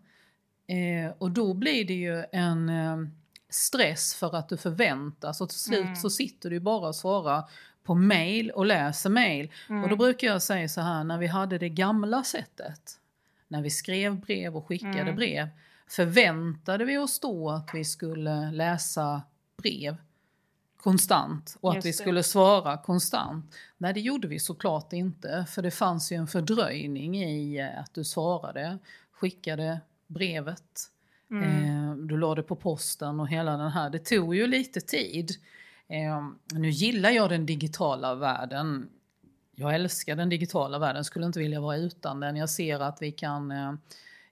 Eh, 0.67 1.13
och 1.19 1.31
då 1.31 1.55
blir 1.55 1.85
det 1.85 1.95
ju 1.95 2.25
en 2.33 2.69
eh, 2.69 2.97
stress 3.49 4.15
för 4.15 4.37
att 4.37 4.49
du 4.49 4.57
förväntas 4.57 5.41
och 5.41 5.49
till 5.49 5.59
slut 5.59 5.85
mm. 5.85 5.97
så 5.97 6.11
sitter 6.11 6.51
du 6.51 6.61
bara 6.61 6.89
och 6.89 6.97
svarar 6.97 7.51
på 7.85 7.95
mail 7.95 8.51
och 8.51 8.67
läser 8.67 9.11
mail. 9.11 9.53
Mm. 9.69 9.85
Och 9.85 9.91
då 9.91 9.97
brukar 9.97 10.27
jag 10.27 10.43
säga 10.43 10.69
så 10.69 10.81
här, 10.81 11.05
när 11.05 11.19
vi 11.19 11.27
hade 11.27 11.59
det 11.59 11.69
gamla 11.69 12.25
sättet, 12.25 13.01
när 13.49 13.63
vi 13.63 13.71
skrev 13.71 14.21
brev 14.21 14.57
och 14.57 14.67
skickade 14.67 15.01
mm. 15.01 15.17
brev, 15.17 15.49
förväntade 15.87 16.85
vi 16.85 16.99
oss 16.99 17.21
då 17.21 17.51
att 17.51 17.71
vi 17.75 17.85
skulle 17.85 18.51
läsa 18.51 19.23
brev 19.57 19.97
konstant 20.77 21.57
och 21.61 21.77
att 21.77 21.85
vi 21.85 21.93
skulle 21.93 22.23
svara 22.23 22.77
konstant. 22.77 23.55
Nej, 23.79 23.95
det 23.95 24.01
gjorde 24.01 24.29
vi 24.29 24.39
såklart 24.39 24.93
inte, 24.93 25.47
för 25.49 25.63
det 25.63 25.71
fanns 25.71 26.13
ju 26.13 26.17
en 26.17 26.27
fördröjning 26.27 27.23
i 27.23 27.61
att 27.61 27.95
du 27.95 28.05
svarade, 28.05 28.79
skickade 29.13 29.81
brevet 30.07 30.91
Mm. 31.31 31.65
Eh, 31.65 31.78
du 32.07 32.17
la 32.17 32.35
det 32.35 32.43
på 32.43 32.57
posten 32.57 33.21
och 33.21 33.29
hela 33.29 33.57
den 33.57 33.71
här. 33.71 33.91
Det 33.91 33.99
tog 33.99 34.35
ju 34.35 34.47
lite 34.47 34.81
tid. 34.81 35.31
Eh, 35.89 36.29
nu 36.53 36.71
gillar 36.71 37.11
jag 37.11 37.31
den 37.31 37.47
digitala 37.47 38.15
världen. 38.15 38.89
Jag 39.55 39.75
älskar 39.75 40.17
den 40.17 40.29
digitala 40.29 40.79
världen, 40.79 41.05
skulle 41.05 41.27
inte 41.27 41.39
vilja 41.39 41.61
vara 41.61 41.77
utan 41.77 42.21
den. 42.21 42.37
Jag 42.37 42.51
ser 42.51 42.81
att 42.81 43.03
vi 43.03 43.13
kan 43.13 43.51
eh, 43.51 43.73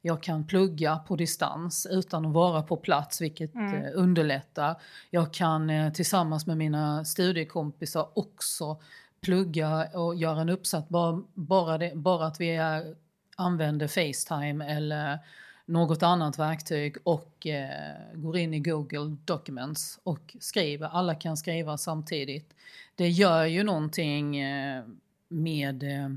jag 0.02 0.23
kan 0.23 0.46
plugga 0.46 0.96
på 0.96 1.16
distans 1.16 1.87
utan 1.90 2.26
att 2.26 2.32
vara 2.32 2.62
på 2.62 2.76
plats 2.76 3.20
vilket 3.20 3.54
mm. 3.54 3.92
underlättar. 3.94 4.80
Jag 5.11 5.32
kan 5.32 5.92
tillsammans 5.94 6.46
med 6.46 6.56
mina 6.56 7.04
studiekompisar 7.04 8.08
också 8.14 8.80
plugga 9.20 9.88
och 9.94 10.14
göra 10.14 10.40
en 10.40 10.49
uppsats 10.49 10.88
bara, 10.88 11.23
bara, 11.35 11.78
det, 11.78 11.92
bara 11.94 12.26
att 12.26 12.40
vi 12.40 12.56
är, 12.56 12.94
använder 13.37 13.88
Facetime 13.88 14.76
eller 14.76 15.18
något 15.66 16.02
annat 16.02 16.38
verktyg 16.38 16.96
och 17.02 17.46
eh, 17.46 17.96
går 18.14 18.37
in 18.37 18.54
i 18.54 18.61
Google 18.61 19.16
Documents 19.25 19.99
och 20.02 20.37
skriver. 20.40 20.88
Alla 20.88 21.14
kan 21.14 21.37
skriva 21.37 21.78
samtidigt. 21.78 22.54
Det 22.94 23.08
gör 23.08 23.44
ju 23.44 23.62
någonting 23.62 24.37
eh, 24.37 24.85
med, 25.28 25.82
eh, 25.82 26.08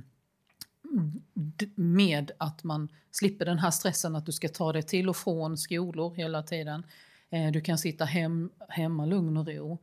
med 1.75 2.31
att 2.37 2.63
man 2.63 2.89
slipper 3.11 3.45
den 3.45 3.59
här 3.59 3.71
stressen 3.71 4.15
att 4.15 4.25
du 4.25 4.31
ska 4.31 4.49
ta 4.49 4.73
dig 4.73 4.83
till 4.83 5.09
och 5.09 5.17
från 5.17 5.57
skolor 5.57 6.15
hela 6.15 6.43
tiden. 6.43 6.83
Eh, 7.29 7.51
du 7.51 7.61
kan 7.61 7.77
sitta 7.77 8.05
hem, 8.05 8.49
hemma 8.69 9.05
lugn 9.05 9.37
och 9.37 9.47
ro. 9.47 9.77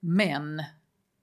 Men 0.00 0.62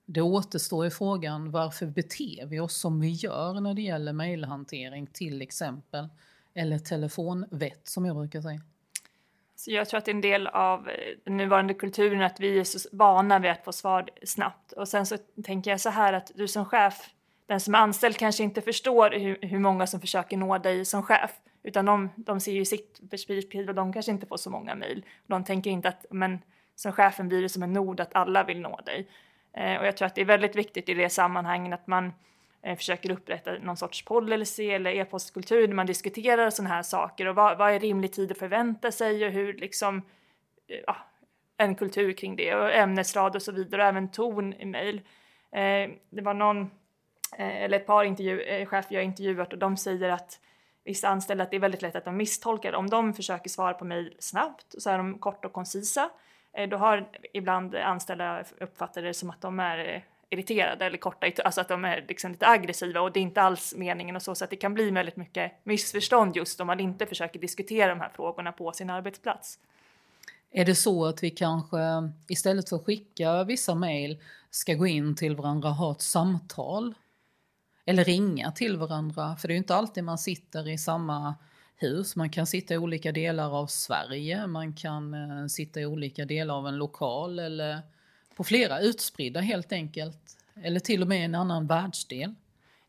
det 0.06 0.22
återstår 0.22 0.86
ju 0.86 0.92
frågan 0.92 1.52
varför 1.52 1.86
beter 1.86 2.46
vi 2.46 2.60
oss 2.60 2.76
som 2.76 3.00
vi 3.00 3.10
gör 3.10 3.62
när 3.62 3.74
det 3.74 3.82
gäller 3.82 4.14
mejlhantering 4.14 5.08
till 5.08 5.42
exempel 5.42 6.10
eller 6.56 6.80
telefonvett 6.80 7.88
som 7.88 8.06
jag 8.06 8.16
brukar 8.16 8.42
säga. 8.42 8.62
Så 9.56 9.72
jag 9.72 9.90
tror 9.90 9.98
att 9.98 10.06
det 10.06 10.12
är 10.12 10.16
en 10.16 10.22
del 10.22 10.48
av 10.48 10.90
eh, 10.90 10.96
den 11.24 11.38
nuvarande 11.38 11.74
kulturen 11.74 12.22
att 12.22 12.40
vi 12.40 12.60
är 12.60 12.64
så 12.64 12.90
vana 12.92 13.40
vid 13.40 13.52
att 13.52 13.64
få 13.64 13.72
svar 13.72 14.10
snabbt. 14.24 14.72
Och 14.72 14.88
sen 14.88 15.06
så 15.06 15.18
tänker 15.44 15.72
jag 15.72 15.82
så 15.82 15.90
här 15.90 16.14
att 16.14 16.32
du 16.36 16.48
som 16.48 16.66
chef, 16.66 17.10
den 17.46 17.60
som 17.60 17.76
är 17.76 17.80
anställd 17.80 18.18
kanske 18.18 18.44
inte 18.44 18.62
förstår 18.62 19.12
hur, 19.12 19.38
hur 19.42 19.60
många 19.60 19.88
som 19.88 20.02
försöker 20.02 20.38
nå 20.38 20.58
dig 20.58 20.86
som 20.86 21.04
chef. 21.04 21.32
Utan 21.64 21.86
de, 21.86 22.10
de 22.16 22.40
ser 22.40 22.52
ju 22.52 22.66
sitt 22.66 23.10
perspektiv 23.10 23.70
och 23.70 23.76
de 23.76 23.94
kanske 23.94 24.12
inte 24.12 24.26
får 24.26 24.38
så 24.38 24.50
många 24.50 24.76
mejl. 24.76 25.06
De 25.28 25.44
tänker 25.44 25.70
inte 25.70 25.88
att 25.88 26.06
men, 26.10 26.40
som 26.76 26.92
chefen 26.92 27.28
blir 27.28 27.42
det 27.42 27.50
som 27.50 27.64
en 27.64 27.74
nod 27.74 28.00
att 28.00 28.16
alla 28.16 28.44
vill 28.44 28.62
nå 28.62 28.80
dig. 28.86 29.08
Eh, 29.54 29.80
och 29.80 29.88
jag 29.88 29.98
tror 29.98 30.06
att 30.06 30.16
det 30.16 30.22
är 30.22 30.26
väldigt 30.26 30.56
viktigt 30.56 30.90
i 30.90 30.94
det 30.94 31.10
sammanhanget 31.10 31.74
att 31.74 31.88
man 31.88 32.14
Eh, 32.66 32.76
försöker 32.78 33.12
upprätta 33.12 33.52
någon 33.52 33.78
sorts 33.78 34.06
policy 34.06 34.70
eller 34.70 34.92
e-postkultur 34.92 35.68
när 35.68 35.76
man 35.76 35.86
diskuterar 35.86 36.50
sådana 36.50 36.76
här 36.76 36.84
saker 36.84 37.26
och 37.26 37.36
vad, 37.36 37.58
vad 37.58 37.72
är 37.72 37.80
rimlig 37.80 38.14
tid 38.14 38.32
att 38.32 38.38
förvänta 38.38 38.92
sig 38.92 39.26
och 39.26 39.32
hur 39.32 39.54
liksom 39.54 39.98
eh, 40.68 40.80
ja, 40.88 40.98
en 41.58 41.76
kultur 41.76 42.12
kring 42.12 42.36
det 42.36 42.56
och 42.56 42.74
ämnesrad 42.74 43.36
och 43.36 43.42
så 43.42 43.52
vidare 43.52 43.82
och 43.82 43.88
även 43.88 44.12
ton 44.12 44.54
i 44.54 44.66
mejl. 44.66 45.02
Eh, 45.52 45.90
det 46.10 46.22
var 46.22 46.34
någon 46.34 46.62
eh, 47.38 47.64
eller 47.64 47.78
ett 47.78 47.86
par 47.86 48.04
intervju, 48.04 48.42
eh, 48.42 48.66
chefer 48.66 48.96
jag 48.96 49.04
intervjuat 49.04 49.54
och 49.54 49.60
de 49.60 49.78
säger 49.78 50.10
att 50.10 50.40
vissa 50.84 51.08
anställda 51.08 51.44
att 51.44 51.52
det 51.52 51.58
är 51.58 51.62
väldigt 51.62 51.82
lätt 51.82 51.96
att 51.96 52.06
de 52.06 52.18
misstolkar. 52.18 52.74
Om 52.74 52.90
de 52.90 53.14
försöker 53.14 53.50
svara 53.50 53.74
på 53.74 53.86
mejl 53.86 54.16
snabbt 54.20 54.66
så 54.78 54.90
är 54.90 54.98
de 54.98 55.20
korta 55.20 55.48
och 55.48 55.54
koncisa. 55.54 56.10
Eh, 56.54 56.70
då 56.70 56.78
har 56.78 57.10
ibland 57.34 57.76
anställda 57.76 58.44
uppfattat 58.60 59.04
det 59.04 59.14
som 59.14 59.30
att 59.30 59.42
de 59.42 59.60
är 59.60 59.94
eh, 59.94 60.02
irriterade 60.30 60.86
eller 60.86 60.98
korta, 60.98 61.28
alltså 61.46 61.62
att 61.62 61.68
de 61.68 61.86
är 61.86 62.06
liksom 62.08 62.32
lite 62.32 62.48
aggressiva 62.48 63.02
och 63.02 63.12
det 63.12 63.20
är 63.20 63.22
inte 63.22 63.42
alls 63.42 63.74
meningen 63.78 64.16
och 64.16 64.22
så, 64.22 64.36
så 64.36 64.44
att 64.44 64.50
det 64.50 64.56
kan 64.56 64.74
bli 64.74 64.90
väldigt 64.90 65.16
mycket 65.16 65.52
missförstånd 65.64 66.36
just 66.36 66.62
om 66.62 66.68
man 66.68 66.80
inte 66.80 67.06
försöker 67.06 67.40
diskutera 67.40 67.90
de 67.90 68.00
här 68.00 68.10
frågorna 68.10 68.52
på 68.52 68.72
sin 68.72 68.90
arbetsplats. 68.90 69.60
Är 70.52 70.66
det 70.66 70.76
så 70.76 71.06
att 71.06 71.24
vi 71.24 71.30
kanske 71.30 71.78
istället 72.28 72.70
för 72.70 72.76
att 72.76 72.86
skicka 72.86 73.44
vissa 73.44 73.76
mejl 73.76 74.22
ska 74.50 74.74
gå 74.74 74.88
in 74.88 75.16
till 75.16 75.36
varandra 75.36 75.70
och 75.70 75.76
ha 75.76 75.92
ett 75.92 76.02
samtal? 76.02 76.94
Eller 77.86 78.04
ringa 78.04 78.52
till 78.52 78.78
varandra, 78.78 79.36
för 79.36 79.48
det 79.48 79.52
är 79.52 79.56
ju 79.56 79.60
inte 79.60 79.76
alltid 79.76 80.04
man 80.04 80.18
sitter 80.18 80.70
i 80.70 80.78
samma 80.78 81.36
hus. 81.76 82.16
Man 82.16 82.30
kan 82.30 82.48
sitta 82.48 82.74
i 82.74 82.78
olika 82.78 83.12
delar 83.12 83.60
av 83.60 83.68
Sverige, 83.68 84.48
man 84.48 84.74
kan 84.74 85.14
eh, 85.14 85.48
sitta 85.48 85.80
i 85.80 85.86
olika 85.86 86.26
delar 86.26 86.56
av 86.56 86.68
en 86.68 86.78
lokal 86.78 87.40
eller 87.40 87.82
på 88.36 88.44
flera 88.44 88.80
utspridda 88.80 89.40
helt 89.40 89.72
enkelt. 89.72 90.38
Eller 90.64 90.80
till 90.80 91.02
och 91.02 91.08
med 91.08 91.26
en 91.26 91.36
annan 91.36 91.68
världsdel. 91.68 92.34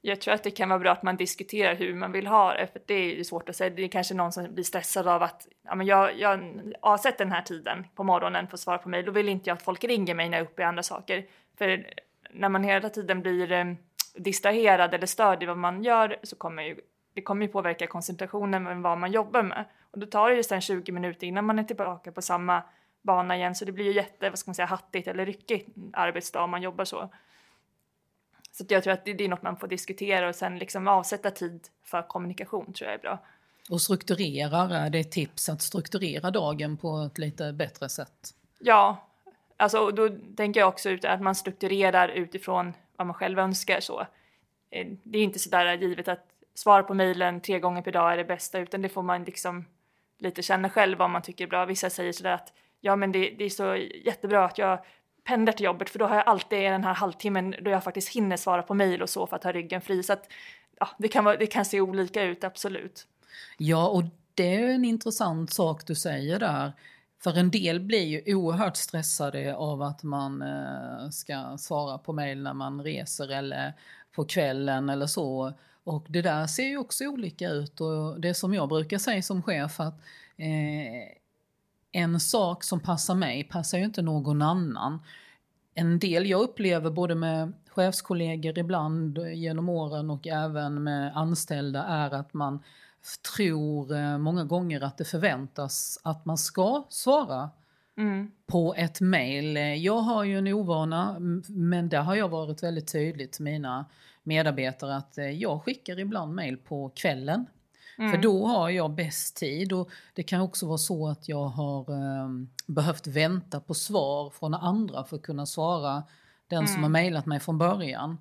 Jag 0.00 0.20
tror 0.20 0.34
att 0.34 0.42
det 0.42 0.50
kan 0.50 0.68
vara 0.68 0.78
bra 0.78 0.92
att 0.92 1.02
man 1.02 1.16
diskuterar 1.16 1.74
hur 1.74 1.94
man 1.94 2.12
vill 2.12 2.26
ha 2.26 2.54
det, 2.54 2.66
för 2.66 2.80
det 2.86 3.20
är 3.20 3.24
svårt 3.24 3.48
att 3.48 3.56
säga. 3.56 3.70
Det 3.70 3.82
är 3.82 3.88
kanske 3.88 4.14
någon 4.14 4.32
som 4.32 4.54
blir 4.54 4.64
stressad 4.64 5.08
av 5.08 5.22
att 5.22 5.48
ja, 5.64 5.74
men 5.74 5.86
jag, 5.86 6.18
jag 6.18 6.62
har 6.80 6.98
sett 6.98 7.18
den 7.18 7.32
här 7.32 7.42
tiden 7.42 7.84
på 7.94 8.04
morgonen 8.04 8.46
för 8.46 8.54
att 8.54 8.60
svara 8.60 8.78
på 8.78 8.88
mejl. 8.88 9.04
Då 9.04 9.12
vill 9.12 9.28
inte 9.28 9.50
jag 9.50 9.56
att 9.56 9.62
folk 9.62 9.84
ringer 9.84 10.14
mig 10.14 10.28
när 10.28 10.38
jag 10.38 10.46
är 10.46 10.50
uppe 10.50 10.62
i 10.62 10.64
andra 10.64 10.82
saker. 10.82 11.26
För 11.58 11.86
när 12.30 12.48
man 12.48 12.64
hela 12.64 12.88
tiden 12.88 13.22
blir 13.22 13.52
eh, 13.52 13.64
distraherad 14.14 14.94
eller 14.94 15.06
störd 15.06 15.42
i 15.42 15.46
vad 15.46 15.58
man 15.58 15.82
gör 15.82 16.16
så 16.22 16.36
kommer 16.36 16.62
ju, 16.62 16.76
det 17.14 17.22
kommer 17.22 17.46
ju 17.46 17.52
påverka 17.52 17.86
koncentrationen 17.86 18.62
med 18.62 18.82
vad 18.82 18.98
man 18.98 19.12
jobbar 19.12 19.42
med. 19.42 19.64
Och 19.90 19.98
då 19.98 20.06
tar 20.06 20.30
det 20.30 20.36
ju 20.36 20.42
sedan 20.42 20.60
20 20.60 20.92
minuter 20.92 21.26
innan 21.26 21.44
man 21.44 21.58
är 21.58 21.64
tillbaka 21.64 22.12
på 22.12 22.22
samma 22.22 22.62
bana 23.06 23.36
igen 23.36 23.54
så 23.54 23.64
det 23.64 23.72
blir 23.72 23.84
ju 23.84 23.92
jätte, 23.92 24.30
vad 24.30 24.38
ska 24.38 24.48
man 24.48 24.54
säga, 24.54 24.66
hattigt 24.66 25.08
eller 25.08 25.26
ryckigt 25.26 25.68
arbetsdag 25.92 26.42
om 26.42 26.50
man 26.50 26.62
jobbar 26.62 26.84
så. 26.84 27.10
Så 28.52 28.64
jag 28.68 28.82
tror 28.82 28.92
att 28.92 29.04
det, 29.04 29.12
det 29.12 29.24
är 29.24 29.28
något 29.28 29.42
man 29.42 29.56
får 29.56 29.68
diskutera 29.68 30.28
och 30.28 30.34
sen 30.34 30.58
liksom 30.58 30.88
avsätta 30.88 31.30
tid 31.30 31.68
för 31.84 32.02
kommunikation 32.02 32.72
tror 32.72 32.90
jag 32.90 32.94
är 32.94 33.02
bra. 33.02 33.18
Och 33.70 33.80
strukturera, 33.80 34.78
är 34.78 34.90
det 34.90 34.98
ett 34.98 35.10
tips 35.10 35.48
att 35.48 35.62
strukturera 35.62 36.30
dagen 36.30 36.76
på 36.76 36.98
ett 36.98 37.18
lite 37.18 37.52
bättre 37.52 37.88
sätt? 37.88 38.34
Ja, 38.58 39.06
alltså 39.56 39.90
då 39.90 40.08
tänker 40.36 40.60
jag 40.60 40.68
också 40.68 40.96
att 41.02 41.20
man 41.20 41.34
strukturerar 41.34 42.08
utifrån 42.08 42.72
vad 42.96 43.06
man 43.06 43.14
själv 43.14 43.38
önskar 43.38 43.80
så. 43.80 44.00
Eh, 44.70 44.86
det 45.02 45.18
är 45.18 45.22
inte 45.22 45.38
sådär 45.38 45.74
givet 45.74 46.08
att 46.08 46.26
svara 46.54 46.82
på 46.82 46.94
mejlen 46.94 47.40
tre 47.40 47.60
gånger 47.60 47.82
per 47.82 47.92
dag 47.92 48.12
är 48.12 48.16
det 48.16 48.24
bästa 48.24 48.58
utan 48.58 48.82
det 48.82 48.88
får 48.88 49.02
man 49.02 49.24
liksom 49.24 49.64
lite 50.18 50.42
känna 50.42 50.70
själv 50.70 50.98
vad 50.98 51.10
man 51.10 51.22
tycker 51.22 51.44
är 51.44 51.48
bra. 51.48 51.64
Vissa 51.64 51.90
säger 51.90 52.12
sådär 52.12 52.32
att 52.32 52.52
ja 52.86 52.96
men 52.96 53.12
det, 53.12 53.30
det 53.38 53.44
är 53.44 53.50
så 53.50 53.76
jättebra 54.04 54.44
att 54.44 54.58
jag 54.58 54.78
pendlar 55.24 55.52
till 55.52 55.64
jobbet 55.64 55.90
för 55.90 55.98
då 55.98 56.06
har 56.06 56.16
jag 56.16 56.26
alltid 56.26 56.58
den 56.58 56.84
här 56.84 56.94
halvtimmen 56.94 57.54
då 57.62 57.70
jag 57.70 57.84
faktiskt 57.84 58.08
hinner 58.08 58.36
svara 58.36 58.62
på 58.62 58.74
mejl 58.74 59.02
och 59.02 59.10
så 59.10 59.26
för 59.26 59.36
att 59.36 59.44
ha 59.44 59.52
ryggen 59.52 59.80
fri. 59.80 60.02
Så 60.02 60.12
att, 60.12 60.28
ja, 60.80 60.88
det, 60.98 61.08
kan 61.08 61.24
vara, 61.24 61.36
det 61.36 61.46
kan 61.46 61.64
se 61.64 61.80
olika 61.80 62.22
ut, 62.22 62.44
absolut. 62.44 63.06
Ja, 63.58 63.88
och 63.88 64.02
det 64.34 64.54
är 64.54 64.68
en 64.68 64.84
intressant 64.84 65.52
sak 65.52 65.86
du 65.86 65.94
säger 65.94 66.38
där. 66.38 66.72
För 67.22 67.38
en 67.38 67.50
del 67.50 67.80
blir 67.80 68.04
ju 68.04 68.34
oerhört 68.34 68.76
stressade 68.76 69.56
av 69.56 69.82
att 69.82 70.02
man 70.02 70.42
eh, 70.42 71.08
ska 71.10 71.56
svara 71.58 71.98
på 71.98 72.12
mejl 72.12 72.42
när 72.42 72.54
man 72.54 72.82
reser 72.82 73.32
eller 73.32 73.72
på 74.12 74.24
kvällen 74.24 74.88
eller 74.88 75.06
så. 75.06 75.52
Och 75.84 76.06
det 76.08 76.22
där 76.22 76.46
ser 76.46 76.66
ju 76.66 76.78
också 76.78 77.04
olika 77.04 77.48
ut 77.48 77.80
och 77.80 78.20
det 78.20 78.34
som 78.34 78.54
jag 78.54 78.68
brukar 78.68 78.98
säga 78.98 79.22
som 79.22 79.42
chef 79.42 79.80
att 79.80 80.00
eh, 80.36 81.16
en 81.96 82.20
sak 82.20 82.64
som 82.64 82.80
passar 82.80 83.14
mig 83.14 83.44
passar 83.44 83.78
ju 83.78 83.84
inte 83.84 84.02
någon 84.02 84.42
annan. 84.42 85.02
En 85.74 85.98
del 85.98 86.26
jag 86.26 86.40
upplever 86.40 86.90
både 86.90 87.14
med 87.14 87.52
chefskollegor 87.68 88.58
ibland 88.58 89.18
genom 89.18 89.68
åren 89.68 90.10
och 90.10 90.26
även 90.26 90.82
med 90.82 91.16
anställda 91.16 91.82
är 91.82 92.14
att 92.14 92.34
man 92.34 92.62
tror 93.36 93.94
eh, 93.96 94.18
många 94.18 94.44
gånger 94.44 94.80
att 94.80 94.98
det 94.98 95.04
förväntas 95.04 96.00
att 96.02 96.24
man 96.24 96.38
ska 96.38 96.86
svara 96.88 97.50
mm. 97.96 98.30
på 98.46 98.74
ett 98.74 99.00
mejl. 99.00 99.56
Jag 99.84 99.98
har 99.98 100.24
ju 100.24 100.38
en 100.38 100.48
ovana, 100.48 101.16
men 101.48 101.88
där 101.88 102.00
har 102.00 102.14
jag 102.14 102.28
varit 102.28 102.62
väldigt 102.62 102.92
tydlig 102.92 103.32
till 103.32 103.44
mina 103.44 103.84
medarbetare 104.22 104.96
att 104.96 105.18
eh, 105.18 105.30
jag 105.30 105.62
skickar 105.62 105.98
ibland 105.98 106.34
mejl 106.34 106.56
på 106.56 106.88
kvällen. 106.94 107.46
Mm. 107.98 108.10
För 108.10 108.18
då 108.18 108.46
har 108.46 108.70
jag 108.70 108.90
bäst 108.90 109.36
tid 109.36 109.72
och 109.72 109.90
det 110.14 110.22
kan 110.22 110.40
också 110.40 110.66
vara 110.66 110.78
så 110.78 111.08
att 111.08 111.28
jag 111.28 111.44
har 111.44 111.80
eh, 111.80 112.28
behövt 112.66 113.06
vänta 113.06 113.60
på 113.60 113.74
svar 113.74 114.30
från 114.30 114.54
andra 114.54 115.04
för 115.04 115.16
att 115.16 115.22
kunna 115.22 115.46
svara 115.46 116.02
den 116.48 116.58
mm. 116.58 116.68
som 116.68 116.82
har 116.82 116.90
mejlat 116.90 117.26
mig 117.26 117.40
från 117.40 117.58
början. 117.58 118.18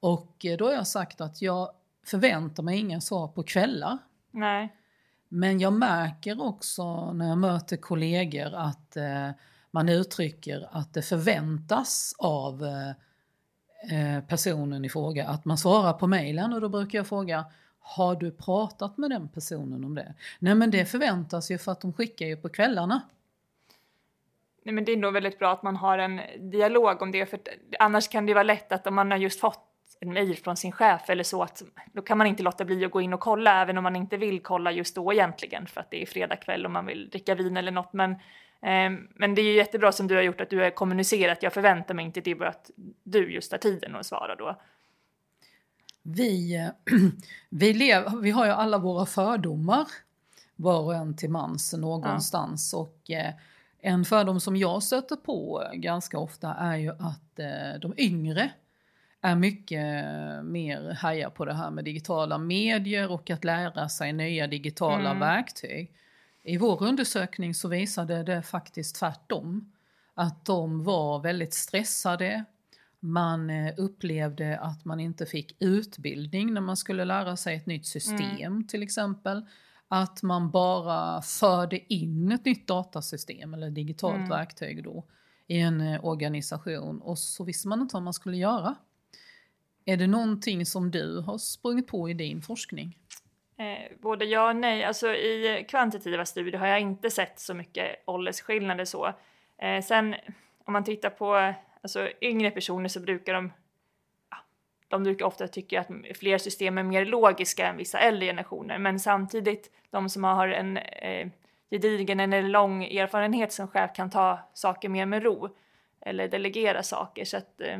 Och 0.00 0.44
eh, 0.44 0.56
då 0.56 0.64
har 0.66 0.72
jag 0.72 0.86
sagt 0.86 1.20
att 1.20 1.42
jag 1.42 1.70
förväntar 2.06 2.62
mig 2.62 2.78
inga 2.78 3.00
svar 3.00 3.28
på 3.28 3.42
kvällar. 3.42 3.98
Nej. 4.30 4.76
Men 5.28 5.60
jag 5.60 5.72
märker 5.72 6.42
också 6.42 7.12
när 7.12 7.28
jag 7.28 7.38
möter 7.38 7.76
kollegor 7.76 8.54
att 8.54 8.96
eh, 8.96 9.30
man 9.70 9.88
uttrycker 9.88 10.68
att 10.72 10.94
det 10.94 11.02
förväntas 11.02 12.14
av 12.18 12.64
eh, 12.64 12.90
eh 13.90 14.24
personen 14.24 14.84
i 14.84 14.88
fråga 14.88 15.28
att 15.28 15.44
man 15.44 15.58
svarar 15.58 15.92
på 15.92 16.06
mejlen 16.06 16.52
och 16.52 16.60
då 16.60 16.68
brukar 16.68 16.98
jag 16.98 17.06
fråga 17.06 17.44
har 17.82 18.16
du 18.16 18.30
pratat 18.30 18.98
med 18.98 19.10
den 19.10 19.28
personen 19.28 19.84
om 19.84 19.94
det? 19.94 20.14
Nej 20.38 20.54
men 20.54 20.70
det 20.70 20.84
förväntas 20.84 21.50
ju 21.50 21.58
för 21.58 21.72
att 21.72 21.80
de 21.80 21.92
skickar 21.92 22.26
ju 22.26 22.36
på 22.36 22.48
kvällarna. 22.48 23.02
Nej 24.64 24.74
men 24.74 24.84
det 24.84 24.92
är 24.92 24.96
nog 24.96 25.12
väldigt 25.12 25.38
bra 25.38 25.52
att 25.52 25.62
man 25.62 25.76
har 25.76 25.98
en 25.98 26.20
dialog 26.50 27.02
om 27.02 27.12
det 27.12 27.26
för 27.26 27.40
annars 27.78 28.08
kan 28.08 28.26
det 28.26 28.34
vara 28.34 28.42
lätt 28.42 28.72
att 28.72 28.86
om 28.86 28.94
man 28.94 29.10
har 29.10 29.18
just 29.18 29.40
fått 29.40 29.68
en 30.00 30.12
mejl 30.12 30.36
från 30.36 30.56
sin 30.56 30.72
chef 30.72 31.10
eller 31.10 31.24
så 31.24 31.42
att 31.42 31.62
då 31.92 32.02
kan 32.02 32.18
man 32.18 32.26
inte 32.26 32.42
låta 32.42 32.64
bli 32.64 32.84
att 32.84 32.90
gå 32.90 33.00
in 33.00 33.12
och 33.12 33.20
kolla 33.20 33.62
även 33.62 33.78
om 33.78 33.84
man 33.84 33.96
inte 33.96 34.16
vill 34.16 34.40
kolla 34.40 34.72
just 34.72 34.94
då 34.94 35.12
egentligen 35.12 35.66
för 35.66 35.80
att 35.80 35.90
det 35.90 36.02
är 36.02 36.06
fredag 36.06 36.36
kväll 36.36 36.64
och 36.64 36.70
man 36.70 36.86
vill 36.86 37.10
dricka 37.10 37.34
vin 37.34 37.56
eller 37.56 37.72
något 37.72 37.92
men 37.92 38.10
eh, 38.62 38.90
men 39.14 39.34
det 39.34 39.42
är 39.42 39.44
ju 39.44 39.52
jättebra 39.52 39.92
som 39.92 40.08
du 40.08 40.14
har 40.14 40.22
gjort 40.22 40.40
att 40.40 40.50
du 40.50 40.58
har 40.58 40.70
kommunicerat 40.70 41.42
jag 41.42 41.52
förväntar 41.52 41.94
mig 41.94 42.04
inte 42.04 42.20
det 42.20 42.34
bara 42.34 42.48
att 42.48 42.70
du 43.02 43.32
just 43.32 43.52
har 43.52 43.58
tiden 43.58 43.96
att 43.96 44.06
svara 44.06 44.34
då. 44.34 44.56
Vi, 46.02 46.70
vi, 47.50 47.72
lev, 47.72 48.20
vi 48.20 48.30
har 48.30 48.46
ju 48.46 48.52
alla 48.52 48.78
våra 48.78 49.06
fördomar 49.06 49.86
var 50.56 50.80
och 50.80 50.94
en 50.94 51.16
till 51.16 51.30
mans 51.30 51.72
någonstans 51.72 52.70
ja. 52.72 52.78
och 52.78 53.10
eh, 53.10 53.34
en 53.80 54.04
fördom 54.04 54.40
som 54.40 54.56
jag 54.56 54.82
stöter 54.82 55.16
på 55.16 55.70
ganska 55.74 56.18
ofta 56.18 56.54
är 56.54 56.76
ju 56.76 56.90
att 56.90 57.38
eh, 57.38 57.80
de 57.80 57.94
yngre 57.96 58.50
är 59.20 59.34
mycket 59.34 59.84
mer 60.44 60.94
hajar 60.94 61.30
på 61.30 61.44
det 61.44 61.54
här 61.54 61.70
med 61.70 61.84
digitala 61.84 62.38
medier 62.38 63.10
och 63.10 63.30
att 63.30 63.44
lära 63.44 63.88
sig 63.88 64.12
nya 64.12 64.46
digitala 64.46 65.10
mm. 65.10 65.20
verktyg. 65.20 65.92
I 66.42 66.56
vår 66.56 66.82
undersökning 66.82 67.54
så 67.54 67.68
visade 67.68 68.22
det 68.22 68.42
faktiskt 68.42 68.96
tvärtom. 68.96 69.72
Att 70.14 70.44
de 70.44 70.84
var 70.84 71.18
väldigt 71.18 71.54
stressade, 71.54 72.44
man 73.04 73.50
eh, 73.50 73.74
upplevde 73.76 74.58
att 74.58 74.84
man 74.84 75.00
inte 75.00 75.26
fick 75.26 75.56
utbildning 75.60 76.54
när 76.54 76.60
man 76.60 76.76
skulle 76.76 77.04
lära 77.04 77.36
sig 77.36 77.56
ett 77.56 77.66
nytt 77.66 77.86
system 77.86 78.46
mm. 78.46 78.66
till 78.66 78.82
exempel. 78.82 79.46
Att 79.88 80.22
man 80.22 80.50
bara 80.50 81.22
förde 81.22 81.94
in 81.94 82.32
ett 82.32 82.44
nytt 82.44 82.66
datasystem 82.66 83.54
eller 83.54 83.70
digitalt 83.70 84.16
mm. 84.16 84.28
verktyg 84.28 84.84
då 84.84 85.04
i 85.46 85.60
en 85.60 85.80
eh, 85.80 86.04
organisation 86.04 87.00
och 87.00 87.18
så 87.18 87.44
visste 87.44 87.68
man 87.68 87.80
inte 87.80 87.96
vad 87.96 88.02
man 88.02 88.12
skulle 88.12 88.36
göra. 88.36 88.74
Är 89.84 89.96
det 89.96 90.06
någonting 90.06 90.66
som 90.66 90.90
du 90.90 91.20
har 91.20 91.38
sprungit 91.38 91.86
på 91.86 92.08
i 92.08 92.14
din 92.14 92.42
forskning? 92.42 92.98
Eh, 93.56 93.98
både 94.00 94.24
ja 94.24 94.48
och 94.48 94.56
nej. 94.56 94.84
Alltså 94.84 95.14
i 95.14 95.64
kvantitativa 95.68 96.24
studier 96.24 96.58
har 96.58 96.66
jag 96.66 96.80
inte 96.80 97.10
sett 97.10 97.40
så 97.40 97.54
mycket 97.54 97.86
åldersskillnader 98.06 98.84
så. 98.84 99.06
Eh, 99.58 99.82
sen 99.82 100.14
om 100.64 100.72
man 100.72 100.84
tittar 100.84 101.10
på 101.10 101.54
alltså, 101.82 102.08
yngre 102.20 102.50
personer 102.50 102.88
så 102.88 103.00
brukar 103.00 103.34
de 103.34 103.52
de 104.92 105.02
brukar 105.02 105.26
ofta 105.26 105.48
tycka 105.48 105.80
att 105.80 105.88
fler 106.18 106.38
system 106.38 106.78
är 106.78 106.82
mer 106.82 107.04
logiska 107.04 107.66
än 107.66 107.76
vissa 107.76 107.98
äldre 107.98 108.26
generationer, 108.26 108.78
men 108.78 109.00
samtidigt 109.00 109.70
de 109.90 110.08
som 110.08 110.24
har 110.24 110.48
en 110.48 110.76
eh, 110.76 111.28
gedigen 111.70 112.20
eller 112.20 112.42
lång 112.42 112.84
erfarenhet 112.84 113.52
som 113.52 113.68
chef 113.68 113.90
kan 113.94 114.10
ta 114.10 114.38
saker 114.54 114.88
mer 114.88 115.06
med 115.06 115.22
ro 115.22 115.48
eller 116.00 116.28
delegera 116.28 116.82
saker. 116.82 117.24
Så 117.24 117.36
att, 117.36 117.60
eh, 117.60 117.78